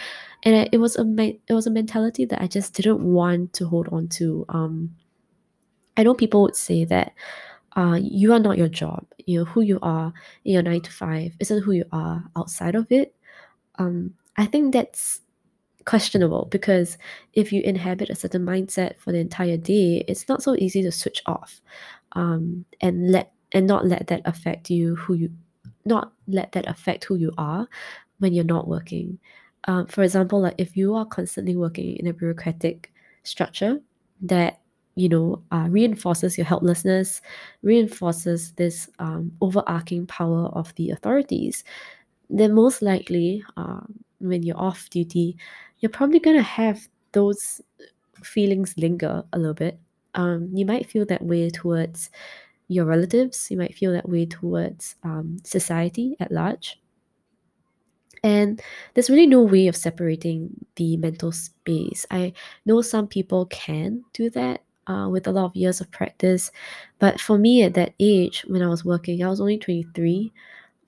and 0.44 0.56
I, 0.56 0.70
it 0.72 0.78
was 0.78 0.98
a 0.98 1.06
it 1.48 1.54
was 1.54 1.68
a 1.68 1.72
mentality 1.72 2.26
that 2.26 2.42
i 2.42 2.48
just 2.48 2.74
didn't 2.74 3.02
want 3.02 3.54
to 3.54 3.68
hold 3.68 3.88
on 3.92 4.08
to. 4.20 4.46
Um 4.50 4.92
i 5.98 6.04
know 6.04 6.14
people 6.14 6.42
would 6.44 6.56
say 6.56 6.86
that 6.86 7.14
uh, 7.76 7.98
you 8.00 8.32
are 8.34 8.40
not 8.40 8.56
your 8.56 8.68
job. 8.68 9.04
You 9.26 9.40
know 9.40 9.46
who 9.46 9.62
you 9.62 9.80
are 9.82 10.14
in 10.46 10.54
your 10.54 10.62
nine 10.62 10.82
to 10.82 10.92
five 10.92 11.34
isn't 11.40 11.64
who 11.64 11.72
you 11.72 11.86
are 11.92 12.24
outside 12.36 12.76
of 12.76 12.92
it. 12.92 13.16
Um 13.80 14.14
i 14.38 14.46
think 14.46 14.74
that's 14.74 15.22
questionable 15.86 16.48
because 16.52 16.98
if 17.34 17.52
you 17.52 17.62
inhabit 17.62 18.10
a 18.10 18.16
certain 18.16 18.46
mindset 18.46 18.98
for 18.98 19.12
the 19.12 19.20
entire 19.20 19.58
day 19.58 20.04
it's 20.08 20.30
not 20.30 20.42
so 20.42 20.56
easy 20.56 20.82
to 20.82 20.92
switch 20.92 21.22
off 21.26 21.62
um, 22.14 22.66
and 22.82 23.12
let 23.12 23.34
and 23.54 23.68
not 23.68 23.86
let 23.88 24.08
that 24.08 24.22
affect 24.26 24.70
you 24.70 24.96
who 24.96 25.14
you 25.16 25.30
not 25.86 26.14
let 26.28 26.52
that 26.54 26.68
affect 26.68 27.04
who 27.06 27.16
you 27.16 27.32
are 27.38 27.68
when 28.20 28.34
you're 28.34 28.44
not 28.46 28.68
working. 28.68 29.20
Um, 29.68 29.88
for 29.88 30.04
example, 30.04 30.42
like 30.42 30.56
if 30.58 30.76
you 30.78 30.96
are 30.96 31.06
constantly 31.06 31.56
working 31.56 31.98
in 31.98 32.08
a 32.08 32.14
bureaucratic 32.14 32.92
structure 33.24 33.80
that 34.22 34.60
you 34.96 35.10
know 35.10 35.42
uh, 35.52 35.68
reinforces 35.70 36.38
your 36.38 36.46
helplessness, 36.46 37.22
reinforces 37.62 38.52
this 38.54 38.90
um, 39.00 39.32
overarching 39.42 40.06
power 40.08 40.48
of 40.54 40.74
the 40.76 40.90
authorities, 40.92 41.64
then 42.30 42.54
most 42.54 42.82
likely 42.82 43.44
um, 43.58 43.94
when 44.20 44.44
you're 44.44 44.60
off 44.60 44.90
duty, 44.90 45.38
you're 45.80 45.90
probably 45.90 46.20
gonna 46.20 46.42
have 46.42 46.88
those 47.14 47.62
feelings 48.24 48.76
linger 48.78 49.24
a 49.34 49.38
little 49.38 49.54
bit. 49.54 49.80
Um, 50.16 50.50
you 50.54 50.66
might 50.66 50.90
feel 50.90 51.06
that 51.08 51.24
way 51.24 51.50
towards 51.50 52.10
your 52.68 52.86
relatives, 52.86 53.50
you 53.50 53.58
might 53.58 53.76
feel 53.76 53.92
that 53.94 54.10
way 54.10 54.26
towards 54.26 54.96
um, 55.04 55.38
society 55.44 56.16
at 56.20 56.32
large. 56.32 56.80
And 58.24 58.62
there's 58.94 59.10
really 59.10 59.28
no 59.28 59.42
way 59.42 59.68
of 59.68 59.76
separating 59.76 60.66
the 60.76 60.96
mental 60.98 61.32
space. 61.32 62.06
I 62.10 62.34
know 62.66 62.82
some 62.82 63.08
people 63.08 63.48
can 63.48 64.04
do 64.14 64.30
that 64.30 64.64
uh, 64.88 65.10
with 65.12 65.28
a 65.28 65.32
lot 65.32 65.46
of 65.46 65.56
years 65.56 65.82
of 65.82 65.92
practice, 65.92 66.52
but 67.00 67.20
for 67.20 67.38
me 67.38 67.64
at 67.64 67.74
that 67.74 67.94
age, 68.00 68.46
when 68.48 68.62
I 68.62 68.68
was 68.68 68.86
working, 68.86 69.24
I 69.24 69.30
was 69.30 69.42
only 69.42 69.58
23, 69.58 70.32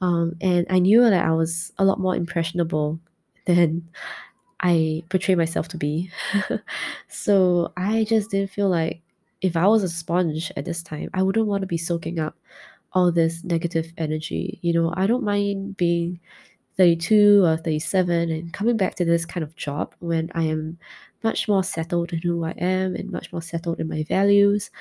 um, 0.01 0.35
and 0.39 0.65
I 0.69 0.79
knew 0.79 1.01
that 1.01 1.25
I 1.25 1.31
was 1.31 1.73
a 1.77 1.85
lot 1.85 1.99
more 1.99 2.15
impressionable 2.15 2.99
than 3.45 3.87
I 4.61 5.03
portray 5.09 5.35
myself 5.35 5.67
to 5.69 5.77
be. 5.77 6.09
so 7.07 7.71
I 7.77 8.05
just 8.05 8.31
didn't 8.31 8.51
feel 8.51 8.69
like 8.69 9.01
if 9.45 9.55
I 9.55 9.67
was 9.67 9.83
a 9.83 9.89
sponge 9.89 10.51
at 10.57 10.65
this 10.65 10.81
time, 10.81 11.09
I 11.13 11.21
wouldn't 11.21 11.45
want 11.45 11.61
to 11.61 11.67
be 11.67 11.77
soaking 11.77 12.19
up 12.19 12.35
all 12.93 13.11
this 13.11 13.43
negative 13.43 13.93
energy. 13.97 14.57
You 14.63 14.73
know, 14.73 14.93
I 14.97 15.05
don't 15.05 15.23
mind 15.23 15.77
being 15.77 16.19
32 16.77 17.45
or 17.45 17.57
37 17.57 18.31
and 18.31 18.53
coming 18.53 18.75
back 18.75 18.95
to 18.95 19.05
this 19.05 19.25
kind 19.25 19.43
of 19.43 19.55
job 19.55 19.93
when 19.99 20.31
I 20.33 20.43
am 20.43 20.79
much 21.23 21.47
more 21.47 21.63
settled 21.63 22.11
in 22.11 22.19
who 22.19 22.43
I 22.43 22.51
am 22.51 22.95
and 22.95 23.11
much 23.11 23.31
more 23.31 23.41
settled 23.41 23.79
in 23.79 23.87
my 23.87 24.03
values. 24.03 24.71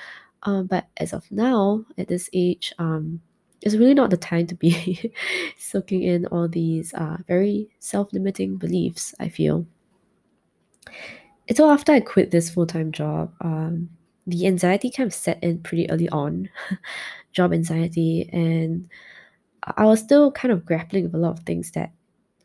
Um, 0.43 0.65
but 0.65 0.87
as 0.97 1.13
of 1.13 1.31
now, 1.31 1.85
at 1.97 2.07
this 2.07 2.27
age, 2.33 2.73
um, 2.79 3.21
it's 3.61 3.75
really 3.75 3.93
not 3.93 4.09
the 4.09 4.17
time 4.17 4.47
to 4.47 4.55
be 4.55 5.13
soaking 5.59 6.01
in 6.01 6.25
all 6.27 6.47
these 6.47 6.93
uh, 6.95 7.17
very 7.27 7.69
self 7.79 8.11
limiting 8.13 8.57
beliefs, 8.57 9.13
I 9.19 9.29
feel. 9.29 9.65
And 11.47 11.55
so 11.55 11.69
after 11.69 11.91
I 11.91 11.99
quit 11.99 12.31
this 12.31 12.49
full 12.49 12.65
time 12.65 12.91
job, 12.91 13.31
um, 13.41 13.89
the 14.27 14.47
anxiety 14.47 14.89
kind 14.91 15.07
of 15.07 15.13
set 15.13 15.43
in 15.43 15.59
pretty 15.61 15.89
early 15.89 16.09
on, 16.09 16.49
job 17.33 17.53
anxiety, 17.53 18.29
and 18.33 18.89
I 19.63 19.85
was 19.85 19.99
still 19.99 20.31
kind 20.31 20.51
of 20.51 20.65
grappling 20.65 21.05
with 21.05 21.15
a 21.15 21.17
lot 21.17 21.39
of 21.39 21.45
things 21.45 21.71
that 21.71 21.91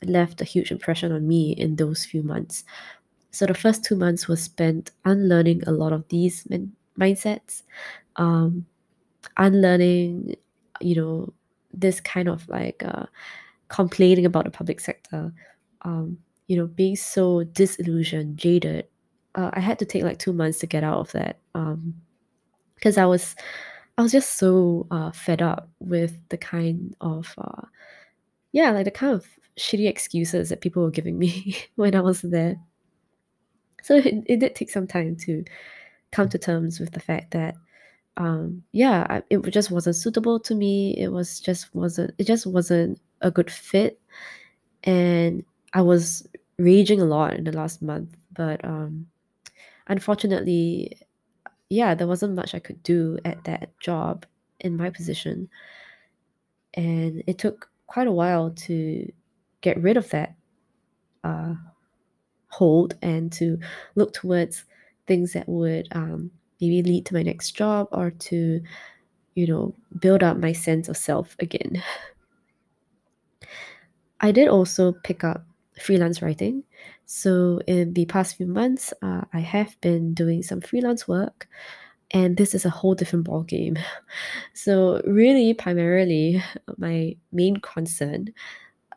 left 0.05 0.41
a 0.41 0.45
huge 0.45 0.73
impression 0.73 1.13
on 1.13 1.29
me 1.29 1.53
in 1.53 1.77
those 1.77 2.05
few 2.05 2.23
months. 2.23 2.65
So 3.33 3.47
the 3.47 3.55
first 3.55 3.85
two 3.85 3.97
months 3.97 4.29
was 4.29 4.43
spent 4.43 4.93
unlearning 5.05 5.63
a 5.67 5.73
lot 5.73 5.93
of 5.93 6.09
these 6.09 6.49
min- 6.51 6.73
mindsets, 6.99 7.63
um, 8.17 8.67
unlearning, 9.39 10.37
you 10.81 10.97
know, 10.97 11.33
this 11.73 12.01
kind 12.01 12.29
of 12.29 12.49
like 12.49 12.83
uh, 12.85 13.07
complaining 13.69 14.27
about 14.27 14.45
the 14.45 14.51
public 14.51 14.81
sector, 14.81 15.33
um, 15.83 16.19
you 16.49 16.57
know, 16.57 16.67
being 16.67 16.97
so 16.97 17.45
disillusioned, 17.45 18.39
jaded 18.39 18.87
uh, 19.35 19.51
I 19.53 19.61
had 19.61 19.79
to 19.79 19.85
take 19.85 20.03
like 20.03 20.19
two 20.19 20.33
months 20.33 20.59
to 20.61 20.67
get 20.67 20.85
out 20.85 20.99
of 20.99 21.13
that 21.13 21.39
because 21.53 22.99
um, 22.99 23.03
I 23.03 23.07
was 23.07 23.37
I 23.99 24.03
was 24.03 24.13
just 24.13 24.37
so 24.37 24.87
uh, 24.91 25.11
fed 25.13 25.43
up 25.43 25.69
with 25.79 26.19
the 26.31 26.39
kind 26.39 26.97
of 27.01 27.33
uh, 27.39 27.67
yeah 28.53 28.71
like 28.71 28.85
the 28.85 28.91
kind 28.91 29.15
of 29.15 29.27
shitty 29.59 29.89
excuses 29.89 30.49
that 30.49 30.61
people 30.61 30.83
were 30.83 30.91
giving 30.91 31.19
me 31.25 31.57
when 31.77 31.95
I 31.95 32.01
was 32.01 32.23
there. 32.23 32.57
So 33.83 33.97
it, 33.97 34.25
it 34.27 34.41
did 34.41 34.55
take 34.55 34.71
some 34.71 34.87
time 34.87 35.17
to 35.25 35.45
come 36.13 36.29
to 36.29 36.39
terms 36.39 36.81
with 36.81 36.93
the 36.93 37.01
fact 37.01 37.31
that 37.33 37.55
um, 38.17 38.63
yeah 38.73 39.07
I, 39.09 39.23
it 39.31 39.41
just 39.51 39.71
wasn't 39.71 39.97
suitable 39.97 40.41
to 40.41 40.55
me. 40.55 40.97
It 40.99 41.09
was 41.09 41.41
just 41.41 41.75
wasn't 41.75 42.13
it 42.19 42.25
just 42.25 42.47
wasn't 42.47 43.01
a 43.21 43.31
good 43.31 43.51
fit, 43.51 44.01
and 44.85 45.45
I 45.73 45.83
was 45.83 46.27
raging 46.59 47.01
a 47.01 47.05
lot 47.05 47.35
in 47.35 47.45
the 47.45 47.53
last 47.53 47.81
month. 47.81 48.17
But 48.33 48.65
um, 48.65 49.07
unfortunately, 49.91 50.97
yeah, 51.69 51.95
there 51.95 52.07
wasn't 52.07 52.35
much 52.35 52.55
I 52.55 52.61
could 52.61 52.83
do 52.83 53.19
at 53.25 53.45
that 53.45 53.79
job 53.81 54.25
in 54.61 54.77
my 54.77 54.89
position. 54.89 55.51
And 56.75 57.23
it 57.27 57.39
took 57.39 57.69
quite 57.87 58.07
a 58.07 58.13
while 58.13 58.51
to 58.51 59.13
get 59.61 59.83
rid 59.83 59.97
of 59.97 60.09
that 60.11 60.35
uh, 61.25 61.55
hold 62.49 62.95
and 63.03 63.33
to 63.33 63.59
look 63.97 64.15
towards 64.15 64.65
things 65.07 65.33
that 65.33 65.49
would 65.49 65.89
um, 65.93 66.31
maybe 66.61 66.83
lead 66.83 67.05
to 67.07 67.15
my 67.15 67.23
next 67.23 67.53
job 67.53 67.89
or 67.91 68.13
to, 68.13 68.61
you 69.35 69.47
know, 69.47 69.75
build 69.99 70.23
up 70.23 70.39
my 70.39 70.53
sense 70.53 70.89
of 70.89 70.97
self 70.97 71.35
again. 71.41 71.83
I 74.21 74.33
did 74.33 74.49
also 74.49 74.93
pick 74.93 75.25
up 75.25 75.45
freelance 75.81 76.23
writing. 76.23 76.65
So, 77.07 77.61
in 77.67 77.95
the 77.95 78.07
past 78.07 78.37
few 78.37 78.47
months, 78.47 78.93
uh, 79.03 79.23
I 79.33 79.41
have 79.41 79.81
been 79.81 80.15
doing 80.15 80.43
some 80.43 80.61
freelance 80.61 81.09
work, 81.09 81.49
and 82.13 82.37
this 82.37 82.55
is 82.55 82.65
a 82.65 82.71
whole 82.71 82.95
different 82.95 83.27
ballgame. 83.27 83.79
So, 84.55 85.01
really, 85.07 85.55
primarily, 85.55 86.43
my 86.79 87.17
main 87.33 87.57
concern 87.59 88.29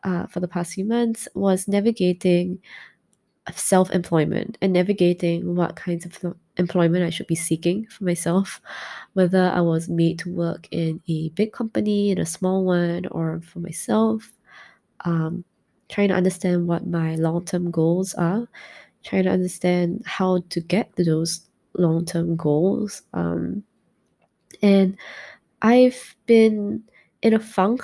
uh, 0.04 0.26
for 0.26 0.40
the 0.40 0.48
past 0.48 0.74
few 0.74 0.84
months 0.84 1.28
was 1.34 1.68
navigating 1.68 2.60
self 3.52 3.90
employment 3.90 4.56
and 4.62 4.72
navigating 4.72 5.54
what 5.54 5.76
kinds 5.76 6.06
of 6.06 6.34
employment 6.56 7.04
I 7.04 7.10
should 7.10 7.26
be 7.26 7.34
seeking 7.34 7.86
for 7.86 8.04
myself, 8.04 8.60
whether 9.12 9.50
I 9.50 9.60
was 9.60 9.88
made 9.88 10.18
to 10.20 10.32
work 10.32 10.68
in 10.70 11.00
a 11.08 11.28
big 11.30 11.52
company, 11.52 12.10
in 12.10 12.18
a 12.18 12.26
small 12.26 12.64
one, 12.64 13.06
or 13.06 13.40
for 13.42 13.58
myself. 13.60 14.32
Um, 15.04 15.44
trying 15.88 16.08
to 16.08 16.14
understand 16.14 16.66
what 16.66 16.86
my 16.86 17.14
long-term 17.16 17.70
goals 17.70 18.14
are 18.14 18.48
trying 19.04 19.24
to 19.24 19.30
understand 19.30 20.02
how 20.06 20.42
to 20.50 20.60
get 20.60 20.94
to 20.96 21.04
those 21.04 21.48
long-term 21.74 22.36
goals 22.36 23.02
um, 23.14 23.62
and 24.62 24.96
i've 25.62 26.16
been 26.26 26.82
in 27.22 27.34
a 27.34 27.40
funk 27.40 27.82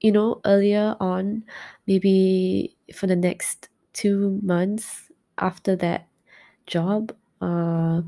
you 0.00 0.12
know 0.12 0.40
earlier 0.44 0.96
on 1.00 1.42
maybe 1.86 2.76
for 2.94 3.06
the 3.06 3.16
next 3.16 3.68
two 3.92 4.38
months 4.42 5.10
after 5.38 5.76
that 5.76 6.06
job 6.66 7.12
uh, 7.40 8.00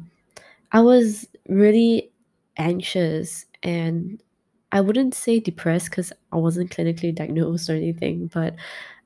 i 0.72 0.80
was 0.80 1.28
really 1.48 2.10
anxious 2.56 3.46
and 3.62 4.22
I 4.72 4.80
wouldn't 4.82 5.14
say 5.14 5.40
depressed 5.40 5.90
because 5.90 6.12
I 6.32 6.36
wasn't 6.36 6.70
clinically 6.70 7.14
diagnosed 7.14 7.70
or 7.70 7.74
anything, 7.74 8.30
but 8.32 8.54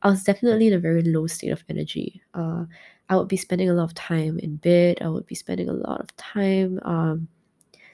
I 0.03 0.11
was 0.11 0.25
definitely 0.25 0.69
in 0.69 0.75
a 0.75 0.79
very 0.79 1.03
low 1.03 1.27
state 1.27 1.51
of 1.51 1.65
energy. 1.69 2.23
Uh, 2.35 2.65
I 3.09 3.17
would 3.17 3.29
be 3.29 3.37
spending 3.37 3.71
a 3.71 3.75
lot 3.75 3.85
of 3.85 3.95
time 3.95 4.39
in 4.39 4.57
bed. 4.57 4.99
I 5.01 5.09
would 5.09 5.27
be 5.27 5.35
spending 5.35 5.69
a 5.69 5.73
lot 5.75 6.01
of 6.01 6.17
time 6.17 6.81
um, 6.83 7.29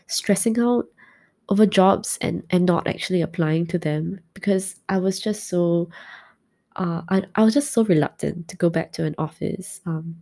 stressing 0.06 0.58
out 0.58 0.86
over 1.48 1.66
jobs 1.66 2.18
and, 2.20 2.42
and 2.50 2.66
not 2.66 2.86
actually 2.86 3.22
applying 3.22 3.66
to 3.66 3.78
them 3.78 4.20
because 4.34 4.76
I 4.88 4.98
was 4.98 5.20
just 5.20 5.48
so 5.48 5.88
uh, 6.76 7.02
I, 7.08 7.24
I 7.34 7.42
was 7.42 7.54
just 7.54 7.72
so 7.72 7.84
reluctant 7.84 8.48
to 8.48 8.56
go 8.56 8.70
back 8.70 8.92
to 8.92 9.04
an 9.04 9.14
office. 9.18 9.80
Um, 9.84 10.16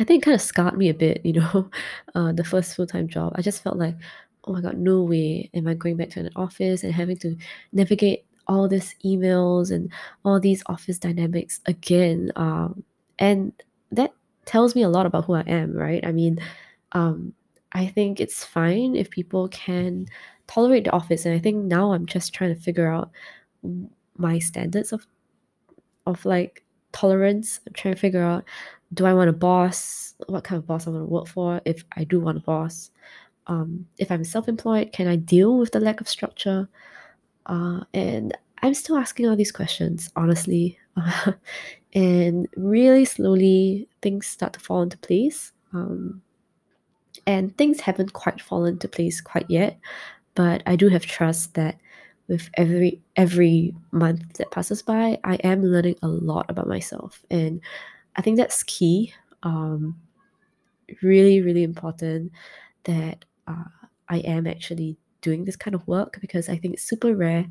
I 0.00 0.04
think 0.04 0.22
it 0.22 0.24
kind 0.24 0.34
of 0.34 0.40
scarred 0.40 0.76
me 0.76 0.88
a 0.88 0.94
bit, 0.94 1.20
you 1.24 1.34
know, 1.34 1.70
uh, 2.14 2.32
the 2.32 2.44
first 2.44 2.74
full 2.74 2.86
time 2.86 3.08
job. 3.08 3.32
I 3.36 3.42
just 3.42 3.62
felt 3.62 3.76
like, 3.76 3.96
oh 4.44 4.52
my 4.52 4.60
god, 4.60 4.78
no 4.78 5.02
way 5.02 5.50
am 5.54 5.66
I 5.68 5.74
going 5.74 5.96
back 5.96 6.10
to 6.10 6.20
an 6.20 6.30
office 6.36 6.82
and 6.82 6.92
having 6.94 7.16
to 7.18 7.36
navigate 7.72 8.24
all 8.48 8.68
these 8.68 8.94
emails 9.04 9.70
and 9.70 9.90
all 10.24 10.40
these 10.40 10.62
office 10.66 10.98
dynamics 10.98 11.60
again. 11.66 12.30
Um, 12.36 12.84
and 13.18 13.52
that 13.92 14.12
tells 14.44 14.74
me 14.74 14.82
a 14.82 14.88
lot 14.88 15.06
about 15.06 15.24
who 15.24 15.34
I 15.34 15.42
am, 15.42 15.72
right? 15.74 16.04
I 16.06 16.12
mean, 16.12 16.38
um, 16.92 17.32
I 17.72 17.86
think 17.86 18.20
it's 18.20 18.44
fine 18.44 18.96
if 18.96 19.10
people 19.10 19.48
can 19.48 20.06
tolerate 20.46 20.84
the 20.84 20.92
office. 20.92 21.26
And 21.26 21.34
I 21.34 21.38
think 21.38 21.64
now 21.64 21.92
I'm 21.92 22.06
just 22.06 22.32
trying 22.32 22.54
to 22.54 22.60
figure 22.60 22.90
out 22.90 23.10
my 24.16 24.38
standards 24.38 24.92
of 24.92 25.06
of 26.06 26.24
like 26.24 26.64
tolerance. 26.92 27.60
I'm 27.66 27.72
trying 27.72 27.94
to 27.94 28.00
figure 28.00 28.22
out 28.22 28.44
do 28.94 29.04
I 29.04 29.14
want 29.14 29.28
a 29.28 29.32
boss? 29.32 30.14
What 30.28 30.44
kind 30.44 30.58
of 30.58 30.66
boss 30.66 30.86
I 30.86 30.90
want 30.90 31.02
to 31.02 31.12
work 31.12 31.26
for? 31.26 31.60
If 31.64 31.84
I 31.96 32.04
do 32.04 32.20
want 32.20 32.38
a 32.38 32.40
boss, 32.40 32.90
um, 33.48 33.86
if 33.98 34.10
I'm 34.10 34.24
self-employed, 34.24 34.92
can 34.92 35.08
I 35.08 35.16
deal 35.16 35.58
with 35.58 35.72
the 35.72 35.80
lack 35.80 36.00
of 36.00 36.08
structure? 36.08 36.68
Uh, 37.46 37.80
and 37.94 38.36
I'm 38.62 38.74
still 38.74 38.96
asking 38.96 39.28
all 39.28 39.36
these 39.36 39.52
questions, 39.52 40.10
honestly. 40.16 40.78
and 41.94 42.48
really 42.56 43.04
slowly, 43.04 43.88
things 44.02 44.26
start 44.26 44.52
to 44.54 44.60
fall 44.60 44.82
into 44.82 44.98
place. 44.98 45.52
Um, 45.72 46.22
and 47.26 47.56
things 47.56 47.80
haven't 47.80 48.12
quite 48.12 48.40
fallen 48.40 48.74
into 48.74 48.88
place 48.88 49.20
quite 49.20 49.46
yet, 49.48 49.78
but 50.34 50.62
I 50.66 50.76
do 50.76 50.88
have 50.88 51.04
trust 51.04 51.54
that 51.54 51.78
with 52.28 52.48
every 52.54 53.00
every 53.16 53.74
month 53.92 54.34
that 54.34 54.50
passes 54.50 54.82
by, 54.82 55.18
I 55.24 55.36
am 55.36 55.62
learning 55.62 55.96
a 56.02 56.08
lot 56.08 56.46
about 56.48 56.68
myself, 56.68 57.24
and 57.30 57.60
I 58.16 58.22
think 58.22 58.36
that's 58.36 58.62
key. 58.64 59.12
Um, 59.42 59.96
really, 61.02 61.40
really 61.40 61.62
important 61.62 62.32
that 62.84 63.24
uh, 63.46 63.64
I 64.08 64.18
am 64.18 64.46
actually 64.46 64.96
doing 65.26 65.44
this 65.44 65.56
kind 65.56 65.74
of 65.74 65.86
work 65.88 66.18
because 66.20 66.48
I 66.48 66.56
think 66.56 66.74
it's 66.74 66.88
super 66.88 67.12
rare 67.16 67.44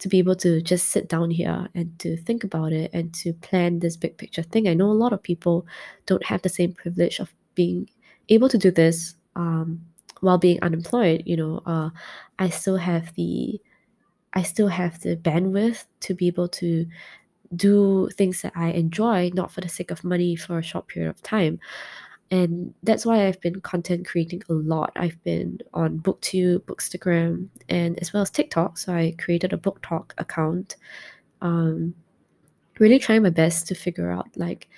to 0.00 0.08
be 0.08 0.18
able 0.18 0.36
to 0.36 0.60
just 0.60 0.90
sit 0.90 1.08
down 1.08 1.30
here 1.30 1.66
and 1.74 1.88
to 2.00 2.16
think 2.16 2.44
about 2.44 2.72
it 2.72 2.90
and 2.92 3.14
to 3.14 3.32
plan 3.32 3.78
this 3.78 3.96
big 3.96 4.18
picture 4.18 4.42
thing. 4.42 4.68
I 4.68 4.74
know 4.74 4.90
a 4.90 5.02
lot 5.04 5.14
of 5.14 5.22
people 5.22 5.66
don't 6.04 6.26
have 6.26 6.42
the 6.42 6.50
same 6.50 6.74
privilege 6.74 7.20
of 7.20 7.32
being 7.54 7.88
able 8.28 8.50
to 8.50 8.58
do 8.58 8.70
this 8.70 9.14
um, 9.34 9.80
while 10.20 10.36
being 10.36 10.60
unemployed. 10.60 11.22
You 11.24 11.36
know, 11.38 11.62
uh, 11.64 11.88
I 12.38 12.50
still 12.50 12.76
have 12.76 13.14
the 13.14 13.58
I 14.34 14.42
still 14.42 14.68
have 14.68 15.00
the 15.00 15.16
bandwidth 15.16 15.84
to 16.00 16.14
be 16.14 16.26
able 16.26 16.48
to 16.60 16.86
do 17.56 18.08
things 18.16 18.42
that 18.42 18.52
I 18.56 18.68
enjoy, 18.72 19.30
not 19.34 19.52
for 19.52 19.60
the 19.60 19.68
sake 19.68 19.90
of 19.90 20.04
money 20.04 20.36
for 20.36 20.58
a 20.58 20.62
short 20.70 20.88
period 20.88 21.10
of 21.10 21.22
time. 21.22 21.60
And 22.32 22.74
that's 22.82 23.04
why 23.04 23.26
I've 23.26 23.40
been 23.42 23.60
content 23.60 24.06
creating 24.06 24.42
a 24.48 24.54
lot. 24.54 24.90
I've 24.96 25.22
been 25.22 25.58
on 25.74 25.98
BookTube, 25.98 26.60
Bookstagram, 26.60 27.48
and 27.68 27.98
as 28.00 28.14
well 28.14 28.22
as 28.22 28.30
TikTok. 28.30 28.78
So 28.78 28.94
I 28.94 29.14
created 29.18 29.52
a 29.52 29.58
BookTok 29.58 30.12
account. 30.16 30.76
Um, 31.42 31.94
really 32.78 32.98
trying 32.98 33.22
my 33.22 33.28
best 33.28 33.68
to 33.68 33.74
figure 33.74 34.10
out 34.10 34.28
like, 34.34 34.70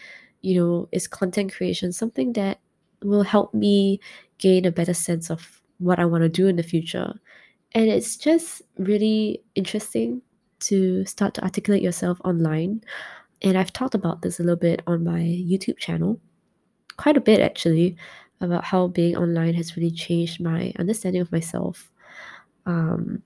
you 0.42 0.60
know, 0.60 0.88
is 0.90 1.06
content 1.06 1.54
creation 1.54 1.92
something 1.92 2.32
that 2.32 2.58
will 3.04 3.22
help 3.22 3.54
me 3.54 4.00
gain 4.38 4.64
a 4.64 4.72
better 4.72 4.94
sense 4.94 5.30
of 5.30 5.62
what 5.78 6.00
I 6.00 6.04
want 6.06 6.22
to 6.22 6.28
do 6.28 6.48
in 6.48 6.56
the 6.56 6.62
future. 6.64 7.14
And 7.72 7.88
it's 7.88 8.16
just 8.16 8.62
really 8.78 9.42
interesting 9.54 10.22
to 10.60 11.04
start 11.04 11.34
to 11.34 11.44
articulate 11.44 11.82
yourself 11.82 12.20
online. 12.24 12.82
And 13.42 13.56
I've 13.56 13.72
talked 13.72 13.94
about 13.94 14.22
this 14.22 14.40
a 14.40 14.42
little 14.42 14.56
bit 14.56 14.82
on 14.88 15.04
my 15.04 15.20
YouTube 15.20 15.78
channel, 15.78 16.18
quite 16.96 17.16
a 17.16 17.20
bit 17.20 17.40
actually, 17.40 17.96
about 18.40 18.64
how 18.64 18.88
being 18.88 19.16
online 19.16 19.54
has 19.54 19.76
really 19.76 19.90
changed 19.90 20.40
my 20.40 20.72
understanding 20.78 21.22
of 21.22 21.32
myself. 21.32 21.90
Um, 22.66 23.22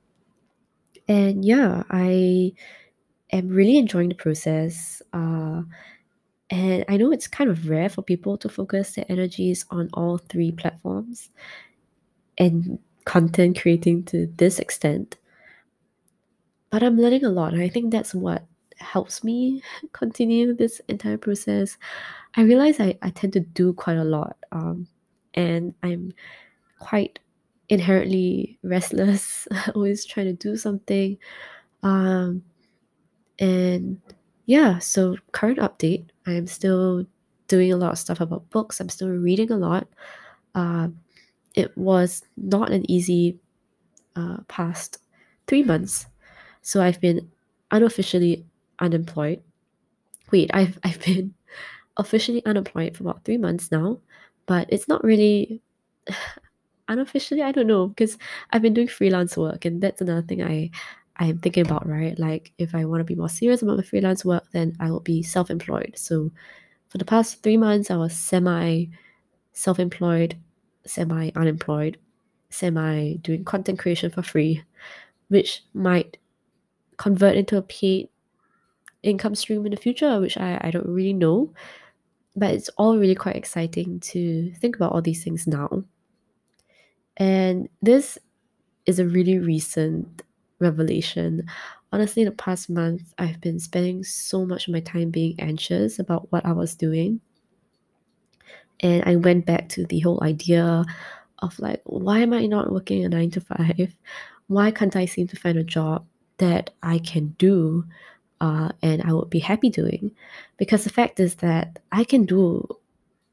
and 1.08 1.44
yeah, 1.44 1.82
I 1.90 2.52
am 3.32 3.48
really 3.48 3.78
enjoying 3.78 4.10
the 4.10 4.14
process. 4.14 5.02
Uh, 5.12 5.62
and 6.50 6.84
I 6.88 6.96
know 6.96 7.12
it's 7.12 7.28
kind 7.28 7.50
of 7.50 7.68
rare 7.68 7.88
for 7.88 8.02
people 8.02 8.38
to 8.38 8.48
focus 8.48 8.94
their 8.94 9.04
energies 9.08 9.64
on 9.70 9.90
all 9.92 10.18
three 10.18 10.52
platforms 10.52 11.30
and 12.38 12.78
content 13.04 13.60
creating 13.60 14.04
to 14.04 14.26
this 14.36 14.58
extent. 14.58 15.16
But 16.70 16.82
I'm 16.82 16.98
learning 16.98 17.24
a 17.24 17.30
lot, 17.30 17.54
and 17.54 17.62
I 17.62 17.68
think 17.68 17.90
that's 17.90 18.14
what 18.14 18.44
helps 18.78 19.24
me 19.24 19.62
continue 19.92 20.54
this 20.54 20.80
entire 20.88 21.18
process. 21.18 21.76
I 22.34 22.42
realize 22.42 22.80
I, 22.80 22.96
I 23.02 23.10
tend 23.10 23.32
to 23.34 23.40
do 23.40 23.72
quite 23.72 23.96
a 23.96 24.04
lot, 24.04 24.36
um, 24.52 24.86
and 25.34 25.74
I'm 25.82 26.12
quite 26.78 27.18
inherently 27.68 28.58
restless, 28.62 29.46
always 29.74 30.04
trying 30.04 30.26
to 30.26 30.32
do 30.32 30.56
something. 30.56 31.18
Um, 31.82 32.42
and 33.38 34.00
yeah, 34.46 34.78
so 34.78 35.16
current 35.32 35.58
update, 35.58 36.06
I'm 36.26 36.46
still 36.46 37.04
doing 37.48 37.72
a 37.72 37.76
lot 37.76 37.92
of 37.92 37.98
stuff 37.98 38.20
about 38.20 38.48
books. 38.50 38.80
I'm 38.80 38.88
still 38.88 39.08
reading 39.08 39.50
a 39.50 39.56
lot. 39.56 39.88
Uh, 40.54 40.88
it 41.54 41.76
was 41.76 42.22
not 42.36 42.70
an 42.72 42.88
easy 42.90 43.38
uh, 44.16 44.38
past 44.48 44.98
three 45.46 45.62
months. 45.62 46.06
So 46.62 46.82
I've 46.82 47.00
been 47.00 47.30
unofficially 47.70 48.44
unemployed. 48.80 49.42
Wait, 50.30 50.50
I've 50.54 50.78
I've 50.84 51.00
been 51.04 51.34
officially 51.96 52.44
unemployed 52.46 52.96
for 52.96 53.04
about 53.04 53.24
three 53.24 53.38
months 53.38 53.72
now, 53.72 53.98
but 54.46 54.66
it's 54.70 54.88
not 54.88 55.04
really 55.04 55.62
unofficially. 56.88 57.42
I 57.42 57.52
don't 57.52 57.66
know 57.66 57.88
because 57.88 58.18
I've 58.50 58.62
been 58.62 58.74
doing 58.74 58.88
freelance 58.88 59.36
work, 59.36 59.64
and 59.64 59.82
that's 59.82 60.00
another 60.00 60.22
thing 60.22 60.42
I 60.42 60.70
I'm 61.18 61.38
thinking 61.38 61.66
about, 61.66 61.88
right? 61.88 62.18
Like, 62.18 62.52
if 62.58 62.74
I 62.74 62.84
want 62.84 63.00
to 63.00 63.04
be 63.04 63.16
more 63.16 63.28
serious 63.28 63.62
about 63.62 63.76
my 63.76 63.82
freelance 63.82 64.24
work, 64.24 64.44
then 64.52 64.76
I 64.80 64.90
will 64.90 65.00
be 65.00 65.22
self 65.22 65.50
employed. 65.50 65.94
So, 65.96 66.30
for 66.88 66.98
the 66.98 67.04
past 67.04 67.42
three 67.42 67.56
months, 67.56 67.90
I 67.90 67.96
was 67.96 68.16
semi 68.16 68.86
self 69.52 69.80
employed, 69.80 70.36
semi 70.86 71.30
unemployed, 71.34 71.98
semi 72.50 73.14
doing 73.16 73.44
content 73.44 73.78
creation 73.78 74.10
for 74.10 74.22
free, 74.22 74.62
which 75.28 75.64
might 75.74 76.18
convert 76.98 77.36
into 77.36 77.56
a 77.56 77.62
paid 77.62 78.08
income 79.02 79.34
stream 79.34 79.64
in 79.64 79.70
the 79.70 79.76
future, 79.76 80.20
which 80.20 80.36
I, 80.36 80.60
I 80.62 80.70
don't 80.70 80.86
really 80.86 81.12
know. 81.12 81.52
But 82.36 82.54
it's 82.54 82.68
all 82.76 82.98
really 82.98 83.14
quite 83.14 83.36
exciting 83.36 84.00
to 84.00 84.52
think 84.54 84.76
about 84.76 84.92
all 84.92 85.02
these 85.02 85.24
things 85.24 85.46
now. 85.46 85.82
And 87.16 87.68
this 87.82 88.18
is 88.86 88.98
a 88.98 89.06
really 89.06 89.38
recent 89.38 90.22
revelation. 90.60 91.46
Honestly, 91.92 92.24
the 92.24 92.30
past 92.32 92.70
month, 92.70 93.12
I've 93.18 93.40
been 93.40 93.58
spending 93.58 94.04
so 94.04 94.44
much 94.44 94.68
of 94.68 94.72
my 94.72 94.80
time 94.80 95.10
being 95.10 95.34
anxious 95.38 95.98
about 95.98 96.30
what 96.30 96.46
I 96.46 96.52
was 96.52 96.74
doing. 96.74 97.20
And 98.80 99.02
I 99.04 99.16
went 99.16 99.46
back 99.46 99.68
to 99.70 99.84
the 99.86 100.00
whole 100.00 100.22
idea 100.22 100.84
of 101.40 101.58
like, 101.58 101.82
why 101.84 102.20
am 102.20 102.32
I 102.32 102.46
not 102.46 102.72
working 102.72 103.04
a 103.04 103.08
nine 103.08 103.30
to 103.32 103.40
five? 103.40 103.92
Why 104.46 104.70
can't 104.70 104.94
I 104.96 105.06
seem 105.06 105.26
to 105.28 105.36
find 105.36 105.58
a 105.58 105.64
job 105.64 106.06
that 106.38 106.70
I 106.82 106.98
can 106.98 107.34
do 107.38 107.84
uh, 108.40 108.70
and 108.82 109.02
I 109.02 109.12
would 109.12 109.30
be 109.30 109.38
happy 109.38 109.70
doing? 109.70 110.12
Because 110.56 110.84
the 110.84 110.90
fact 110.90 111.20
is 111.20 111.36
that 111.36 111.78
I 111.92 112.04
can 112.04 112.24
do, 112.24 112.66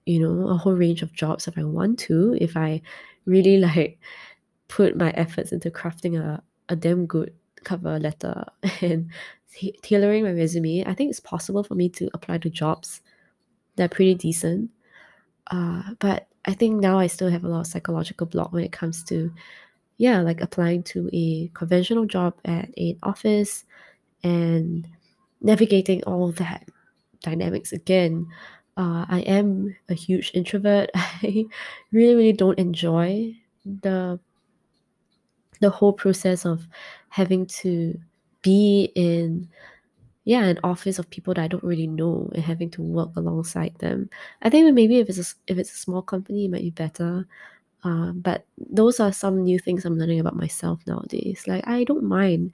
you 0.06 0.20
know, 0.20 0.50
a 0.50 0.58
whole 0.58 0.74
range 0.74 1.02
of 1.02 1.14
jobs 1.14 1.48
if 1.48 1.58
I 1.58 1.64
want 1.64 2.00
to, 2.00 2.38
if 2.40 2.58
I 2.58 2.82
really 3.26 3.58
like 3.60 4.00
put 4.68 4.98
my 4.98 5.12
efforts 5.12 5.52
into 5.52 5.70
crafting 5.70 6.20
a, 6.20 6.42
a 6.70 6.76
damn 6.76 7.06
good 7.06 7.34
cover 7.64 8.00
letter 8.00 8.46
and 8.82 9.10
t- 9.54 9.78
tailoring 9.82 10.24
my 10.24 10.32
resume, 10.32 10.86
I 10.86 10.94
think 10.94 11.10
it's 11.10 11.20
possible 11.20 11.64
for 11.64 11.76
me 11.76 11.90
to 11.90 12.10
apply 12.14 12.40
to 12.40 12.50
jobs 12.50 13.02
that 13.76 13.86
are 13.86 13.96
pretty 13.96 14.16
decent. 14.16 14.72
Uh, 15.52 15.84
but 16.00 16.28
I 16.46 16.54
think 16.54 16.80
now 16.80 17.00
I 17.00 17.08
still 17.08 17.30
have 17.30 17.44
a 17.44 17.48
lot 17.48 17.62
of 17.62 17.68
psychological 17.68 18.28
block 18.28 18.52
when 18.52 18.64
it 18.64 18.72
comes 18.72 19.04
to, 19.06 19.32
yeah, 19.98 20.22
like 20.22 20.42
applying 20.42 20.84
to 20.84 21.10
a 21.14 21.50
conventional 21.54 22.06
job 22.06 22.36
at 22.46 22.70
an 22.78 22.98
office 23.04 23.66
and 24.26 24.88
navigating 25.42 26.04
all 26.06 26.32
that 26.34 26.68
dynamics 27.22 27.72
again. 27.74 28.28
Uh, 28.78 29.06
I 29.10 29.22
am 29.22 29.76
a 29.90 29.94
huge 29.96 30.32
introvert. 30.34 30.90
I 30.96 31.46
really, 31.92 32.16
really 32.16 32.34
don't 32.34 32.60
enjoy 32.60 33.36
the 33.66 34.20
the 35.62 35.70
whole 35.70 35.94
process 35.94 36.46
of 36.46 36.68
having 37.10 37.46
to 37.46 38.00
be 38.42 38.92
in 38.96 39.48
yeah 40.26 40.46
an 40.46 40.60
office 40.64 41.00
of 41.00 41.10
people 41.10 41.34
that 41.34 41.44
I 41.44 41.48
don't 41.50 41.64
really 41.64 41.88
know 41.88 42.30
and 42.36 42.44
having 42.44 42.70
to 42.72 42.84
work 42.84 43.12
alongside 43.18 43.76
them. 43.80 44.10
I 44.42 44.50
think 44.50 44.74
maybe 44.76 45.00
if 45.00 45.10
it's 45.10 45.20
a, 45.20 45.36
if 45.48 45.58
it's 45.60 45.74
a 45.74 45.78
small 45.78 46.02
company, 46.02 46.46
it 46.46 46.52
might 46.52 46.64
be 46.64 46.72
better. 46.72 47.28
Uh, 47.84 48.12
but 48.14 48.46
those 48.58 49.00
are 49.00 49.14
some 49.14 49.44
new 49.44 49.60
things 49.60 49.86
I'm 49.86 49.98
learning 50.00 50.20
about 50.22 50.36
myself 50.38 50.82
nowadays. 50.88 51.46
Like 51.48 51.68
I 51.68 51.84
don't 51.86 52.04
mind 52.06 52.52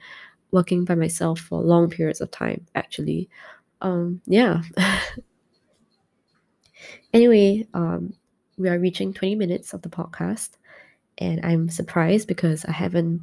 working 0.51 0.85
by 0.85 0.95
myself 0.95 1.39
for 1.39 1.61
long 1.61 1.89
periods 1.89 2.21
of 2.21 2.31
time. 2.31 2.65
Actually, 2.75 3.29
um, 3.81 4.21
yeah. 4.25 4.61
anyway, 7.13 7.67
um, 7.73 8.13
we 8.57 8.69
are 8.69 8.79
reaching 8.79 9.13
20 9.13 9.35
minutes 9.35 9.73
of 9.73 9.81
the 9.81 9.89
podcast 9.89 10.51
and 11.17 11.45
I'm 11.45 11.69
surprised 11.69 12.27
because 12.27 12.65
I 12.65 12.71
haven't 12.71 13.21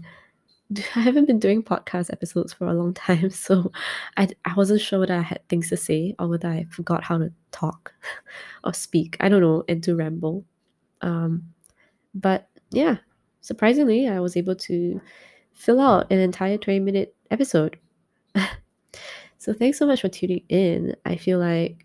I 0.95 1.01
haven't 1.01 1.27
been 1.27 1.39
doing 1.39 1.63
podcast 1.63 2.13
episodes 2.13 2.53
for 2.53 2.67
a 2.67 2.75
long 2.75 2.95
time, 2.95 3.31
so 3.31 3.73
I, 4.17 4.29
I 4.45 4.55
wasn't 4.55 4.81
sure 4.81 5.01
whether 5.01 5.15
I 5.15 5.23
had 5.23 5.47
things 5.49 5.69
to 5.71 5.77
say 5.77 6.15
or 6.19 6.29
whether 6.29 6.49
I 6.49 6.67
forgot 6.71 7.05
how 7.05 7.19
to 7.19 7.33
talk 7.51 7.93
or 8.65 8.73
speak. 8.73 9.17
I 9.21 9.29
don't 9.29 9.41
know, 9.41 9.65
and 9.69 9.83
to 9.85 9.97
ramble. 9.97 10.45
Um, 11.01 11.45
but 12.15 12.49
yeah, 12.71 12.99
surprisingly, 13.41 14.09
I 14.09 14.21
was 14.21 14.37
able 14.37 14.57
to 14.57 15.01
fill 15.55 15.81
out 15.81 16.11
an 16.13 16.19
entire 16.19 16.59
20 16.59 16.81
minute 16.81 17.15
episode. 17.31 17.79
so 19.39 19.53
thanks 19.53 19.79
so 19.79 19.87
much 19.87 20.01
for 20.01 20.09
tuning 20.09 20.43
in. 20.49 20.95
I 21.05 21.17
feel 21.17 21.39
like 21.39 21.85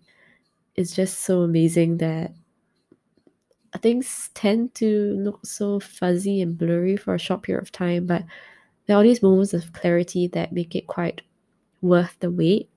it's 0.75 0.95
just 0.95 1.19
so 1.19 1.41
amazing 1.41 1.97
that 1.97 2.33
things 3.81 4.29
tend 4.33 4.73
to 4.75 5.15
look 5.17 5.45
so 5.45 5.79
fuzzy 5.79 6.41
and 6.41 6.57
blurry 6.57 6.95
for 6.95 7.15
a 7.15 7.19
short 7.19 7.43
period 7.43 7.61
of 7.61 7.71
time, 7.71 8.05
but 8.05 8.23
there 8.85 8.97
are 8.97 9.03
these 9.03 9.23
moments 9.23 9.53
of 9.53 9.73
clarity 9.73 10.27
that 10.27 10.53
make 10.53 10.75
it 10.75 10.87
quite 10.87 11.21
worth 11.81 12.15
the 12.19 12.29
wait. 12.29 12.69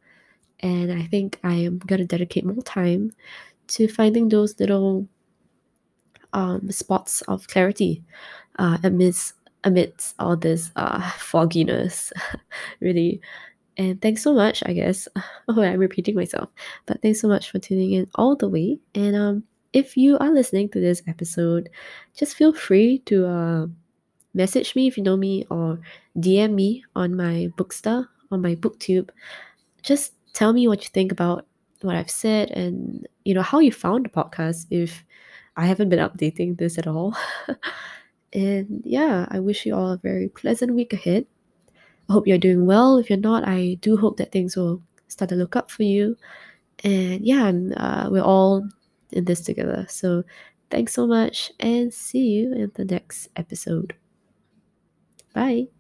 And 0.61 0.93
I 0.93 1.03
think 1.03 1.39
I 1.45 1.55
am 1.55 1.79
going 1.79 2.01
to 2.01 2.07
dedicate 2.07 2.45
more 2.45 2.63
time 2.63 3.13
to 3.69 3.89
finding 3.89 4.29
those 4.29 4.59
little 4.59 5.09
um, 6.33 6.71
spots 6.71 7.23
of 7.23 7.47
clarity 7.49 8.03
uh, 8.59 8.79
amidst 8.83 9.35
amidst 9.67 10.15
all 10.19 10.37
this 10.37 10.71
uh, 10.77 11.11
fogginess, 11.19 12.13
really. 12.81 13.21
And 13.77 14.01
thanks 14.01 14.23
so 14.23 14.33
much, 14.33 14.63
I 14.65 14.73
guess. 14.73 15.07
Oh, 15.49 15.63
I'm 15.63 15.79
repeating 15.79 16.17
myself, 16.17 16.49
but 16.87 17.03
thanks 17.03 17.21
so 17.21 17.29
much 17.29 17.51
for 17.51 17.59
tuning 17.59 17.93
in 17.93 18.09
all 18.15 18.35
the 18.35 18.49
way. 18.49 18.79
And 18.95 19.15
um, 19.15 19.45
if 19.73 19.97
you 19.97 20.19
are 20.19 20.33
listening 20.33 20.71
to 20.71 20.81
this 20.81 21.03
episode, 21.07 21.69
just 22.17 22.35
feel 22.35 22.53
free 22.53 22.99
to 23.07 23.27
uh, 23.27 23.67
message 24.35 24.75
me 24.75 24.87
if 24.87 24.97
you 24.97 25.03
know 25.03 25.17
me 25.17 25.47
or 25.51 25.79
DM 26.19 26.55
me 26.55 26.85
on 26.97 27.15
my 27.15 27.49
Booksta, 27.59 28.07
on 28.31 28.43
my 28.43 28.55
booktube. 28.55 29.11
Just 29.83 30.15
tell 30.33 30.53
me 30.53 30.67
what 30.67 30.83
you 30.83 30.91
think 30.93 31.13
about 31.13 31.47
what 31.83 31.95
I've 31.95 32.11
said 32.11 32.51
and 32.51 33.07
you 33.25 33.35
know 33.35 33.43
how 33.43 33.61
you 33.61 33.71
found 33.71 34.05
the 34.05 34.09
podcast 34.09 34.67
if 34.71 35.05
I 35.57 35.67
haven't 35.67 35.91
been 35.91 35.99
updating 35.99 36.59
this 36.59 36.79
at 36.79 36.87
all. 36.87 37.15
and 38.37 38.83
yeah, 38.85 39.27
I 39.31 39.41
wish 39.41 39.67
you 39.67 39.75
all 39.75 39.93
a 39.93 39.99
very 39.99 40.29
pleasant 40.29 40.75
week 40.75 40.93
ahead. 40.93 41.27
I 42.09 42.13
hope 42.13 42.27
you're 42.27 42.39
doing 42.39 42.67
well. 42.67 42.99
If 42.99 43.11
you're 43.11 43.19
not, 43.19 43.49
I 43.49 43.79
do 43.81 43.97
hope 43.97 44.19
that 44.19 44.33
things 44.33 44.57
will 44.57 44.83
start 45.09 45.31
to 45.31 45.37
look 45.37 45.57
up 45.57 45.71
for 45.71 45.85
you. 45.85 46.17
And 46.85 47.25
yeah, 47.25 47.47
and, 47.49 47.75
uh, 47.77 48.09
we're 48.11 48.23
all 48.23 48.69
in 49.13 49.25
this 49.25 49.41
together. 49.43 49.87
So 49.89 50.25
thanks 50.71 50.95
so 50.95 51.07
much 51.07 51.53
and 51.61 51.93
see 51.95 52.29
you 52.29 52.55
in 52.55 52.73
the 52.75 52.85
next 52.85 53.29
episode. 53.37 53.95
Bye. 55.35 55.76